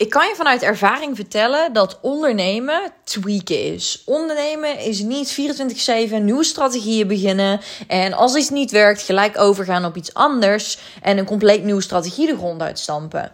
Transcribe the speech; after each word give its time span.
Ik 0.00 0.10
kan 0.10 0.28
je 0.28 0.34
vanuit 0.34 0.62
ervaring 0.62 1.16
vertellen 1.16 1.72
dat 1.72 1.98
ondernemen 2.02 2.92
tweaken 3.04 3.64
is. 3.74 4.02
Ondernemen 4.06 4.78
is 4.78 5.00
niet 5.00 5.40
24-7 6.10 6.22
nieuwe 6.22 6.44
strategieën 6.44 7.06
beginnen. 7.06 7.60
En 7.86 8.12
als 8.12 8.34
iets 8.34 8.50
niet 8.50 8.70
werkt, 8.70 9.02
gelijk 9.02 9.38
overgaan 9.38 9.84
op 9.84 9.96
iets 9.96 10.14
anders. 10.14 10.78
En 11.02 11.18
een 11.18 11.24
compleet 11.24 11.64
nieuwe 11.64 11.80
strategie 11.80 12.26
de 12.26 12.36
grond 12.36 12.62
uitstampen. 12.62 13.32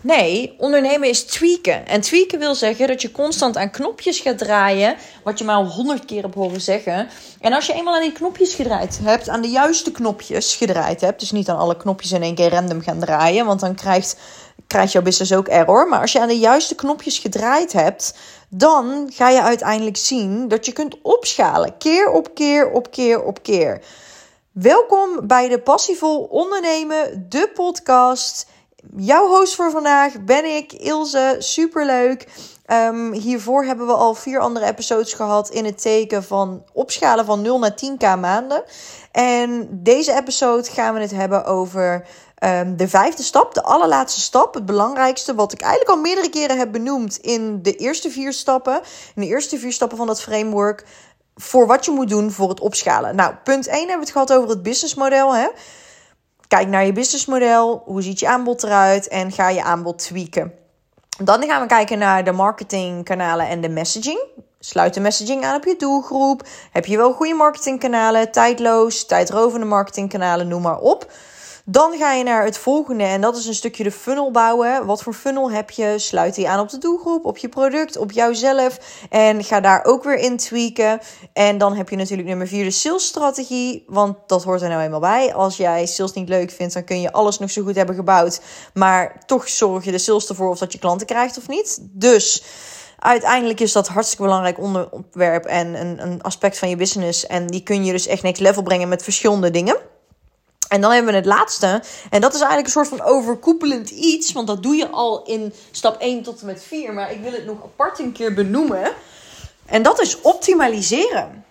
Nee, 0.00 0.54
ondernemen 0.58 1.08
is 1.08 1.24
tweaken. 1.24 1.86
En 1.86 2.00
tweaken 2.00 2.38
wil 2.38 2.54
zeggen 2.54 2.86
dat 2.86 3.02
je 3.02 3.12
constant 3.12 3.56
aan 3.56 3.70
knopjes 3.70 4.20
gaat 4.20 4.38
draaien. 4.38 4.96
Wat 5.24 5.38
je 5.38 5.44
maar 5.44 5.56
al 5.56 5.66
honderd 5.66 6.04
keer 6.04 6.22
hebt 6.22 6.34
horen 6.34 6.60
zeggen. 6.60 7.08
En 7.40 7.52
als 7.52 7.66
je 7.66 7.72
eenmaal 7.72 7.94
aan 7.94 8.00
die 8.02 8.12
knopjes 8.12 8.54
gedraaid 8.54 8.98
hebt, 9.02 9.28
aan 9.28 9.40
de 9.40 9.48
juiste 9.48 9.90
knopjes 9.90 10.54
gedraaid 10.54 11.00
hebt. 11.00 11.20
Dus 11.20 11.30
niet 11.30 11.48
aan 11.48 11.58
alle 11.58 11.76
knopjes 11.76 12.12
in 12.12 12.22
één 12.22 12.34
keer 12.34 12.50
random 12.50 12.80
gaan 12.80 12.98
draaien. 12.98 13.46
Want 13.46 13.60
dan 13.60 13.74
krijgt, 13.74 14.16
krijgt 14.66 14.92
jouw 14.92 15.02
business 15.02 15.32
ook 15.32 15.48
error. 15.48 15.88
Maar 15.88 16.00
als 16.00 16.12
je 16.12 16.20
aan 16.20 16.28
de 16.28 16.38
juiste 16.38 16.74
knopjes 16.74 17.18
gedraaid 17.18 17.72
hebt, 17.72 18.14
dan 18.48 19.10
ga 19.12 19.28
je 19.28 19.42
uiteindelijk 19.42 19.96
zien 19.96 20.48
dat 20.48 20.66
je 20.66 20.72
kunt 20.72 20.96
opschalen. 21.02 21.78
Keer 21.78 22.10
op 22.10 22.34
keer 22.34 22.70
op 22.70 22.90
keer 22.90 23.22
op 23.22 23.42
keer. 23.42 23.80
Welkom 24.52 25.26
bij 25.26 25.48
de 25.48 25.58
Passievol 25.58 26.18
Ondernemen, 26.18 27.26
de 27.28 27.50
podcast 27.54 28.46
jouw 28.96 29.26
host 29.26 29.54
voor 29.54 29.70
vandaag 29.70 30.24
ben 30.24 30.56
ik, 30.56 30.72
Ilse. 30.72 31.36
Superleuk. 31.38 32.26
Um, 32.72 33.12
hiervoor 33.12 33.64
hebben 33.64 33.86
we 33.86 33.92
al 33.92 34.14
vier 34.14 34.38
andere 34.38 34.66
episodes 34.66 35.12
gehad 35.12 35.50
in 35.50 35.64
het 35.64 35.82
teken 35.82 36.24
van 36.24 36.64
opschalen 36.72 37.24
van 37.24 37.42
0 37.42 37.58
naar 37.58 37.74
10k 37.84 38.20
maanden. 38.20 38.64
En 39.12 39.68
deze 39.70 40.12
episode 40.12 40.70
gaan 40.70 40.94
we 40.94 41.00
het 41.00 41.10
hebben 41.10 41.44
over 41.44 42.06
um, 42.44 42.76
de 42.76 42.88
vijfde 42.88 43.22
stap, 43.22 43.54
de 43.54 43.62
allerlaatste 43.62 44.20
stap. 44.20 44.54
Het 44.54 44.66
belangrijkste, 44.66 45.34
wat 45.34 45.52
ik 45.52 45.60
eigenlijk 45.60 45.90
al 45.90 46.00
meerdere 46.00 46.30
keren 46.30 46.58
heb 46.58 46.72
benoemd 46.72 47.16
in 47.16 47.62
de 47.62 47.74
eerste 47.74 48.10
vier 48.10 48.32
stappen. 48.32 48.80
In 49.14 49.22
de 49.22 49.28
eerste 49.28 49.58
vier 49.58 49.72
stappen 49.72 49.98
van 49.98 50.06
dat 50.06 50.22
framework. 50.22 50.84
Voor 51.34 51.66
wat 51.66 51.84
je 51.84 51.90
moet 51.90 52.08
doen 52.08 52.30
voor 52.30 52.48
het 52.48 52.60
opschalen. 52.60 53.16
Nou, 53.16 53.34
punt 53.44 53.66
1 53.66 53.76
hebben 53.76 53.94
we 53.94 54.02
het 54.02 54.10
gehad 54.10 54.32
over 54.32 54.48
het 54.48 54.62
businessmodel. 54.62 55.34
Hè? 55.34 55.48
Kijk 56.48 56.68
naar 56.68 56.86
je 56.86 56.92
businessmodel. 56.92 57.82
Hoe 57.84 58.02
ziet 58.02 58.20
je 58.20 58.28
aanbod 58.28 58.62
eruit? 58.62 59.08
En 59.08 59.32
ga 59.32 59.48
je 59.48 59.62
aanbod 59.62 59.98
tweaken. 59.98 60.52
Dan 61.22 61.42
gaan 61.42 61.60
we 61.60 61.66
kijken 61.66 61.98
naar 61.98 62.24
de 62.24 62.32
marketingkanalen 62.32 63.48
en 63.48 63.60
de 63.60 63.68
messaging. 63.68 64.20
Sluit 64.60 64.94
de 64.94 65.00
messaging 65.00 65.44
aan 65.44 65.56
op 65.56 65.64
je 65.64 65.76
doelgroep. 65.78 66.48
Heb 66.72 66.86
je 66.86 66.96
wel 66.96 67.12
goede 67.12 67.34
marketingkanalen? 67.34 68.32
Tijdloos, 68.32 69.06
tijdrovende 69.06 69.66
marketingkanalen, 69.66 70.48
noem 70.48 70.62
maar 70.62 70.78
op. 70.78 71.12
Dan 71.68 71.96
ga 71.98 72.12
je 72.12 72.24
naar 72.24 72.44
het 72.44 72.58
volgende 72.58 73.04
en 73.04 73.20
dat 73.20 73.36
is 73.36 73.46
een 73.46 73.54
stukje 73.54 73.82
de 73.82 73.90
funnel 73.90 74.30
bouwen. 74.30 74.86
Wat 74.86 75.02
voor 75.02 75.14
funnel 75.14 75.50
heb 75.50 75.70
je? 75.70 75.94
Sluit 75.98 76.34
die 76.34 76.48
aan 76.48 76.60
op 76.60 76.68
de 76.68 76.78
doelgroep, 76.78 77.24
op 77.24 77.36
je 77.38 77.48
product, 77.48 77.96
op 77.96 78.12
jouzelf. 78.12 78.78
En 79.10 79.44
ga 79.44 79.60
daar 79.60 79.84
ook 79.84 80.04
weer 80.04 80.18
in 80.18 80.36
tweaken. 80.36 81.00
En 81.32 81.58
dan 81.58 81.76
heb 81.76 81.88
je 81.88 81.96
natuurlijk 81.96 82.28
nummer 82.28 82.46
vier 82.46 82.64
de 82.64 82.70
salesstrategie. 82.70 83.84
Want 83.86 84.16
dat 84.26 84.44
hoort 84.44 84.62
er 84.62 84.68
nou 84.68 84.82
eenmaal 84.82 85.00
bij. 85.00 85.34
Als 85.34 85.56
jij 85.56 85.86
sales 85.86 86.12
niet 86.12 86.28
leuk 86.28 86.50
vindt, 86.50 86.74
dan 86.74 86.84
kun 86.84 87.00
je 87.00 87.12
alles 87.12 87.38
nog 87.38 87.50
zo 87.50 87.62
goed 87.62 87.76
hebben 87.76 87.94
gebouwd. 87.94 88.40
Maar 88.74 89.22
toch 89.24 89.48
zorg 89.48 89.84
je 89.84 89.90
de 89.90 89.98
sales 89.98 90.28
ervoor 90.28 90.50
of 90.50 90.58
dat 90.58 90.72
je 90.72 90.78
klanten 90.78 91.06
krijgt 91.06 91.38
of 91.38 91.48
niet. 91.48 91.78
Dus 91.82 92.42
uiteindelijk 92.98 93.60
is 93.60 93.72
dat 93.72 93.88
hartstikke 93.88 94.24
belangrijk 94.24 94.58
onderwerp 94.58 95.44
en 95.44 95.80
een, 95.80 96.02
een 96.02 96.22
aspect 96.22 96.58
van 96.58 96.68
je 96.68 96.76
business. 96.76 97.26
En 97.26 97.46
die 97.46 97.62
kun 97.62 97.84
je 97.84 97.92
dus 97.92 98.06
echt 98.06 98.22
next 98.22 98.40
level 98.40 98.62
brengen 98.62 98.88
met 98.88 99.02
verschillende 99.02 99.50
dingen. 99.50 99.76
En 100.68 100.80
dan 100.80 100.90
hebben 100.90 101.10
we 101.10 101.18
het 101.18 101.26
laatste. 101.26 101.82
En 102.10 102.20
dat 102.20 102.34
is 102.34 102.40
eigenlijk 102.40 102.66
een 102.66 102.84
soort 102.84 102.88
van 102.88 103.02
overkoepelend 103.02 103.90
iets. 103.90 104.32
Want 104.32 104.46
dat 104.46 104.62
doe 104.62 104.74
je 104.74 104.88
al 104.88 105.24
in 105.24 105.54
stap 105.70 106.00
1 106.00 106.22
tot 106.22 106.40
en 106.40 106.46
met 106.46 106.62
4. 106.62 106.92
Maar 106.92 107.12
ik 107.12 107.20
wil 107.20 107.32
het 107.32 107.46
nog 107.46 107.62
apart 107.62 107.98
een 107.98 108.12
keer 108.12 108.34
benoemen. 108.34 108.92
En 109.66 109.82
dat 109.82 110.00
is 110.00 110.20
optimaliseren. 110.20 111.44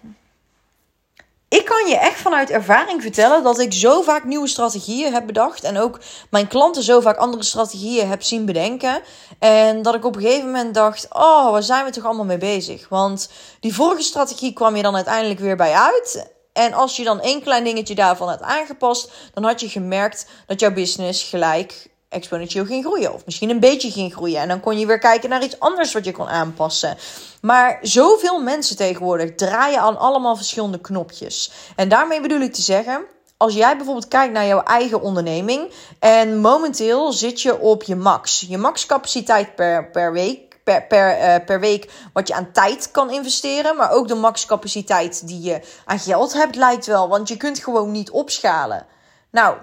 Ik 1.48 1.66
kan 1.66 1.88
je 1.88 1.98
echt 1.98 2.20
vanuit 2.20 2.50
ervaring 2.50 3.02
vertellen 3.02 3.44
dat 3.44 3.60
ik 3.60 3.74
zo 3.74 4.02
vaak 4.02 4.24
nieuwe 4.24 4.48
strategieën 4.48 5.14
heb 5.14 5.26
bedacht. 5.26 5.64
En 5.64 5.78
ook 5.78 6.00
mijn 6.30 6.48
klanten 6.48 6.84
zo 6.84 7.00
vaak 7.00 7.18
andere 7.18 7.44
strategieën 7.44 8.10
heb 8.10 8.24
zien 8.24 8.46
bedenken. 8.46 9.02
En 9.40 9.82
dat 9.82 9.96
ik 9.96 10.06
op 10.06 10.16
een 10.16 10.22
gegeven 10.22 10.46
moment 10.46 10.74
dacht: 10.74 11.08
Oh, 11.10 11.52
waar 11.52 11.64
zijn 11.64 11.86
we 11.86 11.92
toch 11.92 12.06
allemaal 12.06 12.26
mee 12.26 12.38
bezig? 12.38 12.90
Want 12.90 13.30
die 13.60 13.74
vorige 13.74 14.02
strategie 14.02 14.54
kwam 14.54 14.76
je 14.76 14.82
dan 14.82 14.96
uiteindelijk 14.96 15.40
weer 15.40 15.56
bij 15.56 15.74
uit. 15.74 16.35
En 16.56 16.74
als 16.74 16.96
je 16.96 17.04
dan 17.04 17.22
één 17.22 17.42
klein 17.42 17.64
dingetje 17.64 17.96
daarvan 17.96 18.28
had 18.28 18.42
aangepast, 18.42 19.12
dan 19.34 19.44
had 19.44 19.60
je 19.60 19.70
gemerkt 19.70 20.26
dat 20.48 20.60
jouw 20.60 20.74
business 20.74 21.24
gelijk 21.24 21.88
exponentieel 22.10 22.66
ging 22.66 22.86
groeien. 22.86 23.14
Of 23.14 23.26
misschien 23.26 23.50
een 23.50 23.60
beetje 23.60 23.92
ging 23.92 24.14
groeien. 24.14 24.42
En 24.42 24.48
dan 24.48 24.60
kon 24.60 24.80
je 24.80 24.86
weer 24.86 25.00
kijken 25.00 25.30
naar 25.30 25.44
iets 25.44 25.60
anders 25.60 25.94
wat 25.94 26.06
je 26.06 26.12
kon 26.12 26.28
aanpassen. 26.28 26.98
Maar 27.42 27.80
zoveel 27.82 28.42
mensen 28.42 28.76
tegenwoordig 28.76 29.36
draaien 29.36 29.80
aan 29.80 29.98
allemaal 29.98 30.36
verschillende 30.36 30.80
knopjes. 30.80 31.52
En 31.76 31.90
daarmee 31.90 32.22
bedoel 32.22 32.42
ik 32.42 32.54
te 32.54 32.62
zeggen. 32.62 33.06
Als 33.38 33.54
jij 33.54 33.76
bijvoorbeeld 33.76 34.08
kijkt 34.08 34.34
naar 34.34 34.46
jouw 34.46 34.64
eigen 34.64 35.02
onderneming 35.02 35.72
en 36.00 36.40
momenteel 36.40 37.12
zit 37.12 37.42
je 37.42 37.60
op 37.60 37.84
je 37.84 37.96
max. 37.96 38.46
Je 38.48 38.58
max 38.58 38.86
capaciteit 38.86 39.56
per, 39.56 39.90
per 39.90 40.14
week 40.14 40.45
per, 40.66 40.88
per, 40.88 41.18
uh, 41.18 41.46
per 41.46 41.60
week 41.60 41.92
wat 42.14 42.28
je 42.28 42.34
aan 42.34 42.52
tijd 42.52 42.92
kan 42.92 43.12
investeren. 43.12 43.76
Maar 43.76 43.92
ook 43.92 44.08
de 44.08 44.16
maxcapaciteit 44.16 45.28
die 45.28 45.42
je 45.42 45.62
aan 45.86 46.00
geld 46.00 46.34
hebt, 46.34 46.56
lijkt 46.56 46.86
wel. 46.86 47.10
Want 47.10 47.28
je 47.28 47.38
kunt 47.38 47.60
gewoon 47.60 47.92
niet 47.92 48.10
opschalen. 48.10 48.86
Nou, 49.32 49.58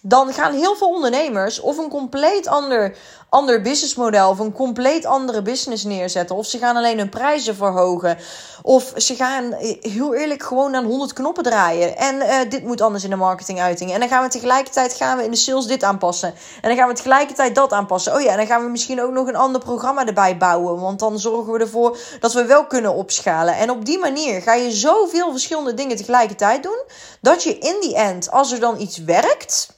dan 0.00 0.32
gaan 0.32 0.52
heel 0.52 0.76
veel 0.76 0.88
ondernemers 0.88 1.60
of 1.60 1.78
een 1.78 1.88
compleet 1.88 2.46
ander, 2.46 2.96
ander 3.28 3.62
businessmodel 3.62 4.30
of 4.30 4.38
een 4.38 4.52
compleet 4.52 5.06
andere 5.06 5.42
business 5.42 5.84
neerzetten. 5.84 6.36
Of 6.36 6.46
ze 6.46 6.58
gaan 6.58 6.76
alleen 6.76 6.98
hun 6.98 7.08
prijzen 7.08 7.56
verhogen. 7.56 8.18
Of 8.62 8.92
ze 8.96 9.14
gaan 9.14 9.52
heel 9.80 10.14
eerlijk 10.14 10.42
gewoon 10.42 10.74
aan 10.74 10.84
100 10.84 11.12
knoppen 11.12 11.42
draaien. 11.42 11.96
En 11.96 12.16
uh, 12.16 12.50
dit 12.50 12.64
moet 12.64 12.80
anders 12.80 13.04
in 13.04 13.10
de 13.10 13.16
marketinguiting. 13.16 13.92
En 13.92 14.00
dan 14.00 14.08
gaan 14.08 14.22
we 14.22 14.28
tegelijkertijd 14.28 14.92
gaan 14.92 15.16
we 15.16 15.24
in 15.24 15.30
de 15.30 15.36
sales 15.36 15.66
dit 15.66 15.82
aanpassen. 15.82 16.34
En 16.60 16.68
dan 16.68 16.76
gaan 16.76 16.88
we 16.88 16.94
tegelijkertijd 16.94 17.54
dat 17.54 17.72
aanpassen. 17.72 18.14
Oh 18.14 18.20
ja, 18.20 18.30
en 18.30 18.36
dan 18.36 18.46
gaan 18.46 18.64
we 18.64 18.70
misschien 18.70 19.02
ook 19.02 19.12
nog 19.12 19.26
een 19.26 19.36
ander 19.36 19.60
programma 19.60 20.06
erbij 20.06 20.36
bouwen. 20.36 20.80
Want 20.80 20.98
dan 20.98 21.18
zorgen 21.18 21.52
we 21.52 21.58
ervoor 21.58 21.98
dat 22.20 22.32
we 22.32 22.44
wel 22.44 22.66
kunnen 22.66 22.94
opschalen. 22.94 23.56
En 23.56 23.70
op 23.70 23.84
die 23.84 23.98
manier 23.98 24.42
ga 24.42 24.54
je 24.54 24.70
zoveel 24.70 25.30
verschillende 25.30 25.74
dingen 25.74 25.96
tegelijkertijd 25.96 26.62
doen. 26.62 26.82
Dat 27.20 27.42
je 27.42 27.58
in 27.58 27.76
die 27.80 27.94
end, 27.94 28.30
als 28.30 28.52
er 28.52 28.60
dan 28.60 28.80
iets 28.80 28.98
werkt 28.98 29.76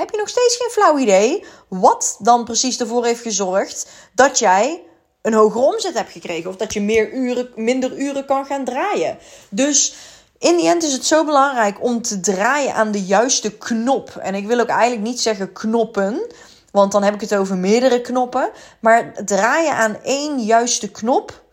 heb 0.00 0.10
je 0.10 0.16
nog 0.16 0.28
steeds 0.28 0.56
geen 0.56 0.70
flauw 0.70 0.98
idee 0.98 1.44
wat 1.68 2.16
dan 2.18 2.44
precies 2.44 2.80
ervoor 2.80 3.04
heeft 3.04 3.22
gezorgd 3.22 3.88
dat 4.14 4.38
jij 4.38 4.82
een 5.22 5.34
hogere 5.34 5.64
omzet 5.64 5.94
hebt 5.94 6.12
gekregen. 6.12 6.50
Of 6.50 6.56
dat 6.56 6.72
je 6.72 6.80
meer 6.80 7.12
uren, 7.12 7.50
minder 7.54 7.96
uren 7.98 8.24
kan 8.26 8.46
gaan 8.46 8.64
draaien. 8.64 9.18
Dus 9.50 9.94
in 10.38 10.56
die 10.56 10.68
end 10.68 10.82
is 10.82 10.92
het 10.92 11.06
zo 11.06 11.24
belangrijk 11.24 11.82
om 11.82 12.02
te 12.02 12.20
draaien 12.20 12.74
aan 12.74 12.90
de 12.90 13.04
juiste 13.04 13.56
knop. 13.56 14.16
En 14.16 14.34
ik 14.34 14.46
wil 14.46 14.60
ook 14.60 14.68
eigenlijk 14.68 15.02
niet 15.02 15.20
zeggen 15.20 15.52
knoppen. 15.52 16.26
Want 16.70 16.92
dan 16.92 17.02
heb 17.02 17.14
ik 17.14 17.20
het 17.20 17.34
over 17.34 17.56
meerdere 17.56 18.00
knoppen. 18.00 18.50
Maar 18.80 19.24
draaien 19.24 19.72
aan 19.72 20.02
één 20.02 20.38
juiste 20.38 20.90
knop. 20.90 21.44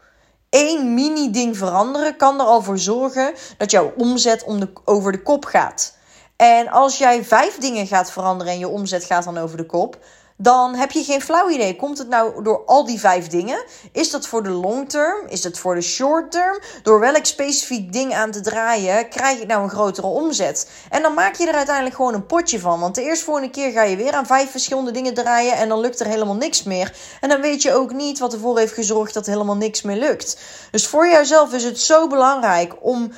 één 0.49 0.93
mini 0.93 1.31
ding 1.31 1.57
veranderen 1.57 2.15
kan 2.15 2.39
er 2.39 2.45
al 2.45 2.61
voor 2.61 2.79
zorgen 2.79 3.33
dat 3.57 3.71
jouw 3.71 3.93
omzet 3.97 4.43
om 4.43 4.59
de, 4.59 4.69
over 4.85 5.11
de 5.11 5.21
kop 5.21 5.45
gaat. 5.45 5.93
En 6.35 6.69
als 6.69 6.97
jij 6.97 7.23
vijf 7.23 7.57
dingen 7.57 7.87
gaat 7.87 8.11
veranderen 8.11 8.53
en 8.53 8.59
je 8.59 8.67
omzet 8.67 9.03
gaat 9.03 9.23
dan 9.23 9.37
over 9.37 9.57
de 9.57 9.65
kop, 9.65 9.97
dan 10.37 10.75
heb 10.75 10.91
je 10.91 11.03
geen 11.03 11.21
flauw 11.21 11.49
idee. 11.49 11.75
Komt 11.75 11.97
het 11.97 12.07
nou 12.07 12.43
door 12.43 12.65
al 12.65 12.85
die 12.85 12.99
vijf 12.99 13.27
dingen? 13.27 13.63
Is 13.91 14.11
dat 14.11 14.27
voor 14.27 14.43
de 14.43 14.49
long 14.49 14.89
term? 14.89 15.27
Is 15.27 15.41
dat 15.41 15.57
voor 15.57 15.75
de 15.75 15.81
short 15.81 16.31
term? 16.31 16.59
Door 16.83 16.99
welk 16.99 17.25
specifiek 17.25 17.93
ding 17.93 18.13
aan 18.13 18.31
te 18.31 18.41
draaien, 18.41 19.09
krijg 19.09 19.39
je 19.39 19.45
nou 19.45 19.63
een 19.63 19.69
grotere 19.69 20.07
omzet? 20.07 20.69
En 20.89 21.01
dan 21.01 21.13
maak 21.13 21.35
je 21.35 21.47
er 21.47 21.53
uiteindelijk 21.53 21.95
gewoon 21.95 22.13
een 22.13 22.25
potje 22.25 22.59
van. 22.59 22.79
Want 22.79 22.95
de 22.95 23.03
eerste 23.03 23.25
volgende 23.25 23.49
keer 23.49 23.71
ga 23.71 23.83
je 23.83 23.95
weer 23.95 24.13
aan 24.13 24.25
vijf 24.25 24.51
verschillende 24.51 24.91
dingen 24.91 25.13
draaien 25.13 25.53
en 25.53 25.69
dan 25.69 25.79
lukt 25.79 25.99
er 25.99 26.07
helemaal 26.07 26.35
niks 26.35 26.63
meer. 26.63 26.95
En 27.21 27.29
dan 27.29 27.41
weet 27.41 27.61
je 27.61 27.73
ook 27.73 27.93
niet 27.93 28.19
wat 28.19 28.33
ervoor 28.33 28.57
heeft 28.57 28.73
gezorgd 28.73 29.13
dat 29.13 29.25
helemaal 29.25 29.57
niks 29.57 29.81
meer 29.81 29.97
lukt. 29.97 30.37
Dus 30.71 30.87
voor 30.87 31.07
jouzelf 31.07 31.53
is 31.53 31.63
het 31.63 31.79
zo 31.79 32.07
belangrijk 32.07 32.73
om 32.79 33.11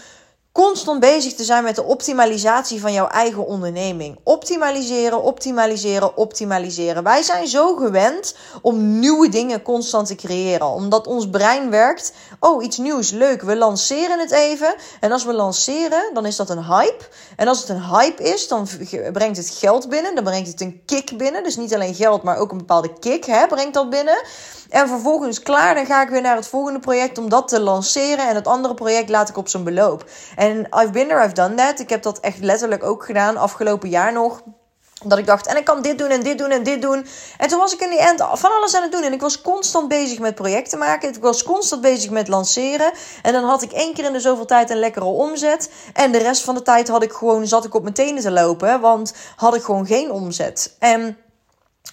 constant 0.56 1.00
bezig 1.00 1.34
te 1.34 1.44
zijn 1.44 1.64
met 1.64 1.76
de 1.76 1.84
optimalisatie 1.84 2.82
van 2.82 2.94
jouw 2.94 3.08
eigen 3.08 3.46
onderneming. 3.46 4.20
Optimaliseren, 4.24 5.24
optimaliseren, 5.24 6.18
optimaliseren. 6.18 7.04
Wij 7.04 7.22
zijn 7.22 7.48
zo 7.48 7.76
gewend 7.76 8.36
om 8.62 9.00
nieuwe 9.00 9.30
dingen 9.30 9.62
constant 9.62 10.08
te 10.08 10.16
creëren. 10.16 10.68
Omdat 10.68 11.08
ons 11.08 11.30
brein 11.30 11.70
werkt. 11.70 12.14
Oh, 12.40 12.64
iets 12.64 12.78
nieuws, 12.78 13.12
leuk. 13.12 13.42
We 13.42 13.56
lanceren 13.56 14.20
het 14.20 14.32
even. 14.32 14.76
En 15.00 15.12
als 15.12 15.26
we 15.26 15.34
lanceren, 15.34 16.10
dan 16.14 16.26
is 16.26 16.36
dat 16.36 16.50
een 16.50 16.64
hype. 16.64 17.08
En 17.36 17.48
als 17.48 17.60
het 17.60 17.70
een 17.70 17.84
hype 17.84 18.24
is, 18.24 18.48
dan 18.48 18.68
brengt 19.14 19.38
het 19.38 19.50
geld 19.50 19.90
binnen. 19.90 20.16
Dan 20.16 20.24
brengt 20.24 20.48
het 20.48 20.62
een 20.62 20.82
kick 20.86 21.18
binnen. 21.18 21.44
Dus 21.44 21.56
niet 21.56 21.74
alleen 21.74 21.96
geld, 21.96 22.24
maar 22.24 22.38
ook 22.38 22.52
een 22.52 22.58
bepaalde 22.58 22.94
kick 23.00 23.26
hè, 23.26 23.48
brengt 23.48 23.74
dat 23.74 23.90
binnen. 23.90 24.24
En 24.70 24.88
vervolgens 24.88 25.42
klaar, 25.42 25.76
dan 25.76 25.86
ga 25.86 26.02
ik 26.02 26.10
weer 26.10 26.22
naar 26.22 26.36
het 26.36 26.48
volgende 26.48 26.80
project 26.80 27.18
om 27.18 27.30
dat 27.30 27.48
te 27.48 27.60
lanceren. 27.60 28.28
En 28.28 28.36
het 28.36 28.48
andere 28.48 28.74
project 28.74 29.10
laat 29.10 29.30
ik 29.30 29.38
op 29.38 29.48
zijn 29.48 29.64
beloop. 29.64 30.06
En 30.36 30.45
I've 30.52 30.92
been 30.92 31.08
there, 31.08 31.24
I've 31.24 31.34
done 31.34 31.56
that. 31.56 31.80
Ik 31.80 31.90
heb 31.90 32.02
dat 32.02 32.20
echt 32.20 32.40
letterlijk 32.40 32.84
ook 32.84 33.06
gedaan 33.06 33.38
afgelopen 33.38 33.90
jaar 33.90 34.14
nog 34.14 34.42
Dat 35.04 35.18
ik 35.18 35.26
dacht, 35.26 35.48
en 35.48 35.58
ik 35.58 35.66
kan 35.66 35.82
dit 35.82 35.98
doen 35.98 36.10
en 36.10 36.24
dit 36.24 36.38
doen 36.38 36.52
en 36.52 36.64
dit 36.64 36.82
doen. 36.82 37.08
En 37.38 37.48
toen 37.48 37.60
was 37.60 37.74
ik 37.74 37.82
in 37.82 37.90
die 37.90 38.00
end 38.00 38.24
van 38.32 38.52
alles 38.52 38.76
aan 38.76 38.82
het 38.82 38.92
doen. 38.92 39.04
En 39.04 39.14
ik 39.14 39.22
was 39.22 39.42
constant 39.42 39.88
bezig 39.88 40.20
met 40.20 40.36
projecten 40.36 40.80
maken. 40.80 41.10
Ik 41.10 41.22
was 41.22 41.44
constant 41.44 41.82
bezig 41.82 42.10
met 42.10 42.28
lanceren. 42.28 42.92
En 43.22 43.34
dan 43.34 43.44
had 43.44 43.62
ik 43.62 43.72
één 43.72 43.94
keer 43.94 44.06
in 44.06 44.14
de 44.14 44.20
zoveel 44.20 44.46
tijd 44.46 44.70
een 44.70 44.80
lekkere 44.80 45.06
omzet. 45.06 45.70
En 45.94 46.12
de 46.12 46.18
rest 46.18 46.42
van 46.42 46.56
de 46.56 46.62
tijd 46.62 46.88
had 46.88 47.04
ik 47.04 47.12
gewoon, 47.12 47.48
zat 47.48 47.66
ik 47.66 47.74
op 47.74 47.82
mijn 47.82 47.94
tenen 47.94 48.22
te 48.22 48.32
lopen. 48.32 48.82
Want 48.82 49.14
had 49.36 49.56
ik 49.56 49.64
gewoon 49.64 49.86
geen 49.86 50.12
omzet. 50.12 50.76
En 50.80 51.18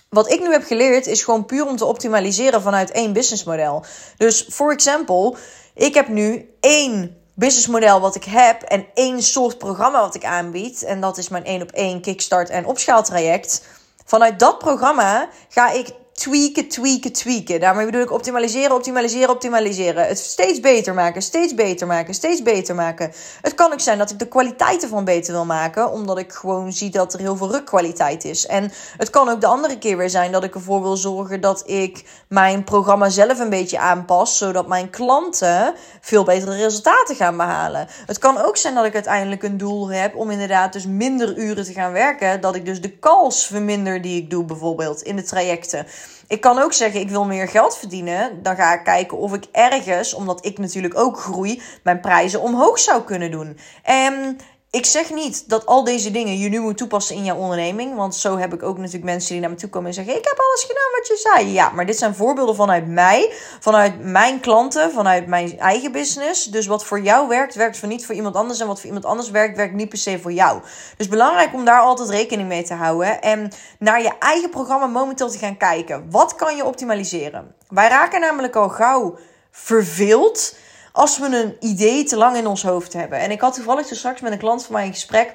wat 0.09 0.31
ik 0.31 0.41
nu 0.41 0.53
heb 0.53 0.65
geleerd 0.65 1.07
is 1.07 1.25
gewoon 1.25 1.47
puur 1.47 1.67
om 1.67 1.77
te 1.77 1.85
optimaliseren 1.85 2.63
vanuit 2.63 2.91
één 2.91 3.13
businessmodel. 3.13 3.85
Dus 4.17 4.47
voor 4.49 4.73
example, 4.73 5.35
ik 5.75 5.95
heb 5.95 6.09
nu 6.09 6.55
één 6.61 7.22
businessmodel 7.43 8.01
wat 8.01 8.15
ik 8.15 8.25
heb 8.25 8.63
en 8.63 8.87
één 8.95 9.23
soort 9.23 9.59
programma 9.59 10.01
wat 10.01 10.15
ik 10.15 10.25
aanbied. 10.25 10.83
En 10.83 11.01
dat 11.01 11.19
is 11.19 11.29
mijn 11.29 11.45
één 11.45 11.63
op 11.63 11.71
één 11.71 12.01
kickstart 12.01 12.51
en 12.51 12.67
opschaaltraject. 12.67 13.65
Vanuit 14.05 14.39
dat 14.39 14.59
programma 14.59 15.29
ga 15.49 15.71
ik 15.71 15.89
tweaken, 16.23 16.69
tweaken, 16.69 17.13
tweaken. 17.13 17.61
Daarmee 17.61 17.85
bedoel 17.85 18.03
ik 18.03 18.13
optimaliseren, 18.13 18.77
optimaliseren, 18.77 19.31
optimaliseren. 19.31 20.07
Het 20.07 20.19
steeds 20.19 20.61
beter 20.61 20.95
maken, 20.95 21.23
steeds 21.23 21.55
beter 21.55 21.87
maken, 21.87 22.15
steeds 22.15 22.43
beter 22.43 22.75
maken. 22.75 23.13
Het 23.41 23.55
kan 23.55 23.73
ook 23.73 23.81
zijn 23.81 23.99
dat 23.99 24.11
ik 24.11 24.19
de 24.19 24.29
kwaliteit 24.29 24.83
ervan 24.83 25.05
beter 25.05 25.33
wil 25.33 25.45
maken, 25.45 25.91
omdat 25.91 26.19
ik 26.19 26.33
gewoon 26.33 26.73
zie 26.73 26.91
dat 26.91 27.13
er 27.13 27.21
heel 27.21 27.37
veel 27.37 27.51
rukkwaliteit 27.51 28.25
is. 28.25 28.47
En 28.47 28.73
het 28.97 29.11
kan 29.11 29.29
ook 29.29 29.41
de 29.41 29.47
andere 29.47 29.79
keer 29.79 29.97
weer 29.97 30.11
zijn 30.11 30.33
dat 30.33 30.45
ik 30.45 30.55
ervoor 30.55 30.83
wil 30.83 30.97
zorgen 30.97 31.41
dat 31.41 31.63
ik 31.69 32.05
mijn 32.29 32.65
programma 32.65 33.09
zelf 33.09 33.39
een 33.39 33.51
beetje 33.51 33.79
aanpas, 33.79 34.39
zodat 34.39 34.69
mijn 34.69 34.91
klanten 34.91 35.75
veel 36.01 36.25
betere 36.25 36.57
resultaten 36.57 37.17
gaan 37.17 37.37
behalen. 37.37 37.87
Het 38.07 38.19
kan 38.19 38.39
ook 38.39 38.57
zijn 38.57 38.75
dat 38.75 38.85
ik 38.85 38.95
uiteindelijk 38.95 39.43
een 39.43 39.57
doel 39.59 39.91
heb 39.91 40.17
om 40.17 40.31
inderdaad 40.31 40.73
dus 40.73 40.87
minder 40.87 41.37
uren 41.37 41.65
te 41.65 41.73
gaan 41.73 41.93
werken, 41.93 42.41
dat 42.41 42.55
ik 42.55 42.65
dus 42.65 42.81
de 42.81 42.99
calls 42.99 43.47
verminder 43.47 44.03
die 44.03 44.23
ik 44.23 44.31
doe 44.31 44.45
bijvoorbeeld 44.45 45.03
in 45.03 45.17
de 45.17 45.23
trajecten. 45.23 45.87
Ik 46.27 46.41
kan 46.41 46.59
ook 46.59 46.73
zeggen, 46.73 47.01
ik 47.01 47.11
wil 47.11 47.25
meer 47.25 47.49
geld 47.49 47.77
verdienen. 47.77 48.43
Dan 48.43 48.57
ga 48.57 48.75
ik 48.75 48.85
kijken 48.85 49.19
of 49.19 49.35
ik 49.35 49.45
ergens, 49.53 50.15
omdat 50.15 50.45
ik 50.45 50.59
natuurlijk 50.59 50.99
ook 50.99 51.19
groei, 51.19 51.63
mijn 51.83 52.01
prijzen 52.01 52.41
omhoog 52.41 52.79
zou 52.79 53.03
kunnen 53.03 53.31
doen. 53.31 53.59
En 53.83 54.39
ik 54.73 54.87
zeg 54.87 55.11
niet 55.11 55.49
dat 55.49 55.67
al 55.67 55.85
deze 55.85 56.11
dingen 56.11 56.39
je 56.39 56.49
nu 56.49 56.61
moet 56.61 56.77
toepassen 56.77 57.17
in 57.17 57.25
jouw 57.25 57.37
onderneming. 57.37 57.97
Want 57.97 58.15
zo 58.15 58.39
heb 58.39 58.55
ik 58.55 58.63
ook 58.63 58.77
natuurlijk 58.77 59.05
mensen 59.05 59.33
die 59.33 59.41
naar 59.41 59.51
me 59.51 59.57
toe 59.57 59.69
komen 59.69 59.89
en 59.89 59.95
zeggen: 59.95 60.17
Ik 60.17 60.25
heb 60.25 60.39
alles 60.39 60.61
gedaan 60.61 60.91
wat 60.99 61.07
je 61.07 61.17
zei. 61.17 61.53
Ja, 61.53 61.71
maar 61.71 61.87
dit 61.87 61.99
zijn 61.99 62.15
voorbeelden 62.15 62.55
vanuit 62.55 62.87
mij, 62.87 63.33
vanuit 63.61 64.05
mijn 64.05 64.41
klanten, 64.41 64.93
vanuit 64.93 65.27
mijn 65.27 65.59
eigen 65.59 65.93
business. 65.93 66.45
Dus 66.45 66.67
wat 66.67 66.85
voor 66.85 67.01
jou 67.01 67.29
werkt, 67.29 67.55
werkt 67.55 67.79
voor 67.79 67.89
niet 67.89 68.07
voor 68.07 68.15
iemand 68.15 68.35
anders. 68.35 68.61
En 68.61 68.67
wat 68.67 68.79
voor 68.79 68.87
iemand 68.87 69.05
anders 69.05 69.31
werkt, 69.31 69.57
werkt 69.57 69.75
niet 69.75 69.89
per 69.89 69.99
se 69.99 70.19
voor 70.19 70.33
jou. 70.33 70.61
Dus 70.97 71.09
belangrijk 71.09 71.55
om 71.55 71.65
daar 71.65 71.81
altijd 71.81 72.09
rekening 72.09 72.49
mee 72.49 72.63
te 72.63 72.75
houden. 72.75 73.23
En 73.23 73.53
naar 73.79 74.03
je 74.03 74.13
eigen 74.19 74.51
programma 74.51 74.87
momenteel 74.87 75.31
te 75.31 75.39
gaan 75.39 75.57
kijken. 75.57 76.11
Wat 76.11 76.35
kan 76.35 76.57
je 76.57 76.65
optimaliseren? 76.65 77.55
Wij 77.69 77.89
raken 77.89 78.21
namelijk 78.21 78.57
al 78.57 78.69
gauw 78.69 79.19
verveeld 79.51 80.55
als 80.93 81.19
we 81.19 81.27
een 81.27 81.57
idee 81.61 82.05
te 82.05 82.17
lang 82.17 82.37
in 82.37 82.47
ons 82.47 82.63
hoofd 82.63 82.93
hebben. 82.93 83.19
En 83.19 83.31
ik 83.31 83.41
had 83.41 83.55
toevallig 83.55 83.87
zo 83.87 83.95
straks 83.95 84.21
met 84.21 84.33
een 84.33 84.39
klant 84.39 84.65
van 84.65 84.75
mij 84.75 84.87
een 84.87 84.93
gesprek. 84.93 85.35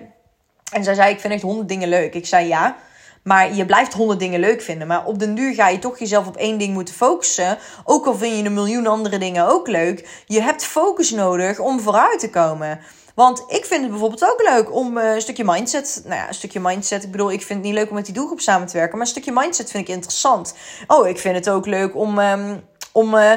En 0.71 0.83
zij 0.83 0.93
zei: 0.93 1.13
Ik 1.13 1.19
vind 1.19 1.33
echt 1.33 1.41
honderd 1.41 1.69
dingen 1.69 1.89
leuk. 1.89 2.13
Ik 2.13 2.25
zei 2.25 2.47
ja. 2.47 2.75
Maar 3.23 3.53
je 3.53 3.65
blijft 3.65 3.93
honderd 3.93 4.19
dingen 4.19 4.39
leuk 4.39 4.61
vinden. 4.61 4.87
Maar 4.87 5.05
op 5.05 5.19
den 5.19 5.35
duur 5.35 5.53
ga 5.53 5.67
je 5.67 5.79
toch 5.79 5.99
jezelf 5.99 6.27
op 6.27 6.37
één 6.37 6.57
ding 6.57 6.73
moeten 6.73 6.93
focussen. 6.93 7.57
Ook 7.83 8.05
al 8.05 8.15
vind 8.15 8.37
je 8.37 8.43
een 8.43 8.53
miljoen 8.53 8.87
andere 8.87 9.17
dingen 9.17 9.47
ook 9.47 9.67
leuk. 9.67 10.23
Je 10.25 10.41
hebt 10.41 10.65
focus 10.65 11.11
nodig 11.11 11.59
om 11.59 11.79
vooruit 11.79 12.19
te 12.19 12.29
komen. 12.29 12.79
Want 13.15 13.43
ik 13.47 13.65
vind 13.65 13.81
het 13.81 13.89
bijvoorbeeld 13.89 14.31
ook 14.31 14.49
leuk 14.49 14.73
om 14.73 14.97
uh, 14.97 15.13
een 15.13 15.21
stukje 15.21 15.43
mindset. 15.43 16.01
Nou 16.05 16.15
ja, 16.15 16.27
een 16.27 16.33
stukje 16.33 16.59
mindset. 16.59 17.03
Ik 17.03 17.11
bedoel, 17.11 17.31
ik 17.31 17.41
vind 17.41 17.59
het 17.59 17.67
niet 17.67 17.77
leuk 17.77 17.89
om 17.89 17.95
met 17.95 18.05
die 18.05 18.13
doelgroep 18.13 18.39
samen 18.39 18.67
te 18.67 18.77
werken. 18.77 18.97
Maar 18.97 19.05
een 19.05 19.11
stukje 19.11 19.31
mindset 19.31 19.71
vind 19.71 19.87
ik 19.87 19.95
interessant. 19.95 20.53
Oh, 20.87 21.07
ik 21.07 21.19
vind 21.19 21.35
het 21.35 21.49
ook 21.49 21.65
leuk 21.65 21.95
om. 21.95 22.19
Um, 22.19 22.63
om 22.97 23.13
uh, 23.13 23.31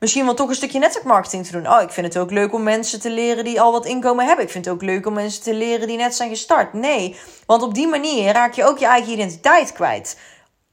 misschien 0.00 0.24
wel 0.24 0.34
toch 0.34 0.48
een 0.48 0.54
stukje 0.54 0.78
netwerkmarketing 0.78 1.46
te 1.46 1.52
doen. 1.52 1.68
Oh, 1.68 1.82
ik 1.82 1.90
vind 1.90 2.06
het 2.06 2.18
ook 2.18 2.30
leuk 2.30 2.54
om 2.54 2.62
mensen 2.62 3.00
te 3.00 3.10
leren 3.10 3.44
die 3.44 3.60
al 3.60 3.72
wat 3.72 3.86
inkomen 3.86 4.26
hebben. 4.26 4.44
Ik 4.44 4.50
vind 4.50 4.64
het 4.64 4.74
ook 4.74 4.82
leuk 4.82 5.06
om 5.06 5.12
mensen 5.12 5.42
te 5.42 5.54
leren 5.54 5.86
die 5.86 5.96
net 5.96 6.14
zijn 6.14 6.30
gestart. 6.30 6.72
Nee, 6.72 7.16
want 7.46 7.62
op 7.62 7.74
die 7.74 7.88
manier 7.88 8.32
raak 8.32 8.52
je 8.52 8.64
ook 8.64 8.78
je 8.78 8.86
eigen 8.86 9.12
identiteit 9.12 9.72
kwijt. 9.72 10.16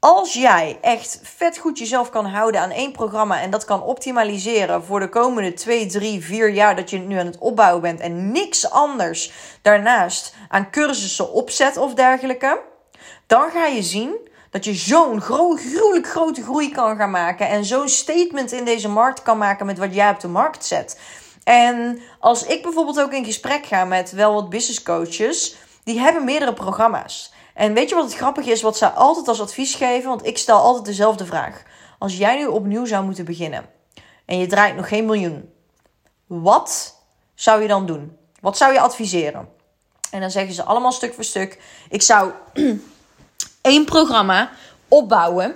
Als 0.00 0.32
jij 0.32 0.78
echt 0.80 1.20
vet 1.22 1.58
goed 1.58 1.78
jezelf 1.78 2.10
kan 2.10 2.26
houden 2.26 2.60
aan 2.60 2.70
één 2.70 2.92
programma 2.92 3.40
en 3.40 3.50
dat 3.50 3.64
kan 3.64 3.82
optimaliseren 3.82 4.84
voor 4.84 5.00
de 5.00 5.08
komende 5.08 5.52
2, 5.52 5.86
3, 5.86 6.24
4 6.24 6.50
jaar 6.50 6.76
dat 6.76 6.90
je 6.90 6.98
nu 6.98 7.18
aan 7.18 7.26
het 7.26 7.38
opbouwen 7.38 7.82
bent 7.82 8.00
en 8.00 8.32
niks 8.32 8.70
anders 8.70 9.32
daarnaast 9.62 10.34
aan 10.48 10.70
cursussen 10.70 11.32
opzet 11.32 11.76
of 11.76 11.94
dergelijke, 11.94 12.60
dan 13.26 13.50
ga 13.50 13.66
je 13.66 13.82
zien 13.82 14.27
dat 14.50 14.64
je 14.64 14.74
zo'n 14.74 15.20
gro 15.20 15.54
gruwelijk 15.54 16.06
grote 16.06 16.42
groei 16.42 16.70
kan 16.70 16.96
gaan 16.96 17.10
maken. 17.10 17.48
En 17.48 17.64
zo'n 17.64 17.88
statement 17.88 18.52
in 18.52 18.64
deze 18.64 18.88
markt 18.88 19.22
kan 19.22 19.38
maken 19.38 19.66
met 19.66 19.78
wat 19.78 19.94
jij 19.94 20.10
op 20.10 20.20
de 20.20 20.28
markt 20.28 20.64
zet. 20.64 21.00
En 21.44 22.00
als 22.18 22.46
ik 22.46 22.62
bijvoorbeeld 22.62 23.00
ook 23.00 23.12
in 23.12 23.24
gesprek 23.24 23.66
ga 23.66 23.84
met 23.84 24.10
wel 24.10 24.34
wat 24.34 24.50
business 24.50 24.82
coaches, 24.82 25.56
die 25.84 25.98
hebben 25.98 26.24
meerdere 26.24 26.52
programma's. 26.52 27.32
En 27.54 27.74
weet 27.74 27.88
je 27.88 27.94
wat 27.94 28.04
het 28.04 28.14
grappig 28.14 28.46
is, 28.46 28.62
wat 28.62 28.76
zij 28.76 28.88
altijd 28.88 29.28
als 29.28 29.40
advies 29.40 29.74
geven? 29.74 30.08
Want 30.08 30.26
ik 30.26 30.38
stel 30.38 30.58
altijd 30.58 30.84
dezelfde 30.84 31.26
vraag. 31.26 31.62
Als 31.98 32.16
jij 32.16 32.36
nu 32.36 32.46
opnieuw 32.46 32.84
zou 32.84 33.04
moeten 33.04 33.24
beginnen 33.24 33.66
en 34.24 34.38
je 34.38 34.46
draait 34.46 34.76
nog 34.76 34.88
geen 34.88 35.06
miljoen, 35.06 35.52
wat 36.26 36.96
zou 37.34 37.62
je 37.62 37.68
dan 37.68 37.86
doen? 37.86 38.16
Wat 38.40 38.56
zou 38.56 38.72
je 38.72 38.80
adviseren? 38.80 39.48
En 40.10 40.20
dan 40.20 40.30
zeggen 40.30 40.54
ze 40.54 40.62
allemaal 40.62 40.92
stuk 40.92 41.14
voor 41.14 41.24
stuk. 41.24 41.60
Ik 41.88 42.02
zou 42.02 42.32
één 43.60 43.84
programma 43.84 44.50
opbouwen. 44.88 45.54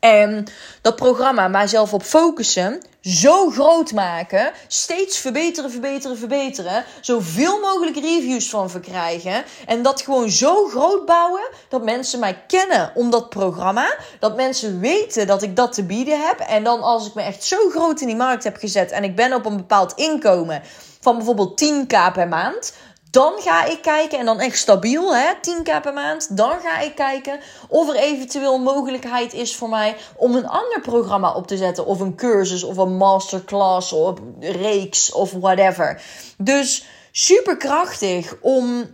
En 0.00 0.46
dat 0.80 0.96
programma 0.96 1.48
mijzelf 1.48 1.92
op 1.92 2.02
focussen. 2.02 2.82
Zo 3.00 3.50
groot 3.50 3.92
maken. 3.92 4.52
Steeds 4.66 5.18
verbeteren, 5.18 5.70
verbeteren, 5.70 6.18
verbeteren. 6.18 6.84
Zoveel 7.00 7.60
mogelijk 7.60 7.96
reviews 7.96 8.50
van 8.50 8.70
verkrijgen. 8.70 9.44
En 9.66 9.82
dat 9.82 10.02
gewoon 10.02 10.30
zo 10.30 10.66
groot 10.66 11.06
bouwen. 11.06 11.48
Dat 11.68 11.84
mensen 11.84 12.20
mij 12.20 12.42
kennen 12.46 12.92
om 12.94 13.10
dat 13.10 13.28
programma. 13.28 13.96
Dat 14.18 14.36
mensen 14.36 14.80
weten 14.80 15.26
dat 15.26 15.42
ik 15.42 15.56
dat 15.56 15.72
te 15.72 15.84
bieden 15.84 16.20
heb. 16.20 16.38
En 16.38 16.64
dan 16.64 16.82
als 16.82 17.06
ik 17.06 17.14
me 17.14 17.22
echt 17.22 17.44
zo 17.44 17.56
groot 17.70 18.00
in 18.00 18.06
die 18.06 18.16
markt 18.16 18.44
heb 18.44 18.56
gezet. 18.56 18.90
En 18.90 19.04
ik 19.04 19.16
ben 19.16 19.32
op 19.32 19.46
een 19.46 19.56
bepaald 19.56 19.92
inkomen. 19.92 20.62
Van 21.00 21.16
bijvoorbeeld 21.16 21.64
10k 21.64 22.12
per 22.12 22.28
maand 22.28 22.72
dan 23.10 23.32
ga 23.38 23.64
ik 23.64 23.82
kijken, 23.82 24.18
en 24.18 24.24
dan 24.24 24.40
echt 24.40 24.58
stabiel, 24.58 25.16
hè, 25.16 25.32
10k 25.40 25.82
per 25.82 25.92
maand. 25.92 26.36
Dan 26.36 26.60
ga 26.62 26.80
ik 26.80 26.94
kijken 26.94 27.40
of 27.68 27.88
er 27.88 27.94
eventueel 27.94 28.58
mogelijkheid 28.58 29.32
is 29.32 29.56
voor 29.56 29.68
mij 29.68 29.96
om 30.16 30.34
een 30.34 30.48
ander 30.48 30.80
programma 30.80 31.32
op 31.32 31.46
te 31.46 31.56
zetten. 31.56 31.86
Of 31.86 32.00
een 32.00 32.16
cursus, 32.16 32.62
of 32.62 32.76
een 32.76 32.96
masterclass, 32.96 33.92
of 33.92 34.18
reeks, 34.40 35.12
of 35.12 35.32
whatever. 35.32 36.02
Dus 36.38 36.84
super 37.12 37.56
krachtig 37.56 38.36
om 38.40 38.84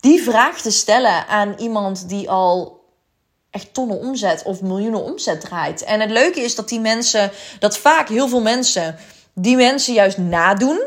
die 0.00 0.22
vraag 0.22 0.60
te 0.60 0.70
stellen 0.70 1.26
aan 1.26 1.54
iemand 1.58 2.08
die 2.08 2.30
al 2.30 2.80
echt 3.50 3.74
tonnen 3.74 3.98
omzet 3.98 4.42
of 4.42 4.62
miljoenen 4.62 5.02
omzet 5.02 5.40
draait. 5.40 5.84
En 5.84 6.00
het 6.00 6.10
leuke 6.10 6.40
is 6.40 6.54
dat 6.54 6.68
die 6.68 6.80
mensen, 6.80 7.30
dat 7.58 7.78
vaak 7.78 8.08
heel 8.08 8.28
veel 8.28 8.40
mensen 8.40 8.96
die 9.34 9.56
mensen 9.56 9.94
juist 9.94 10.18
nadoen. 10.18 10.82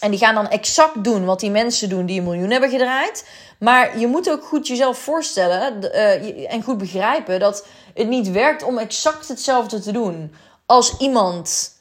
En 0.00 0.10
die 0.10 0.18
gaan 0.18 0.34
dan 0.34 0.48
exact 0.48 1.04
doen 1.04 1.24
wat 1.24 1.40
die 1.40 1.50
mensen 1.50 1.88
doen 1.88 2.06
die 2.06 2.18
een 2.18 2.24
miljoen 2.24 2.50
hebben 2.50 2.70
gedraaid. 2.70 3.24
Maar 3.58 3.98
je 3.98 4.06
moet 4.06 4.30
ook 4.30 4.44
goed 4.44 4.66
jezelf 4.66 4.98
voorstellen 4.98 5.84
uh, 5.84 6.52
en 6.52 6.62
goed 6.62 6.78
begrijpen 6.78 7.40
dat 7.40 7.66
het 7.94 8.08
niet 8.08 8.30
werkt 8.30 8.62
om 8.62 8.78
exact 8.78 9.28
hetzelfde 9.28 9.80
te 9.80 9.92
doen 9.92 10.34
als 10.66 10.96
iemand 10.98 11.72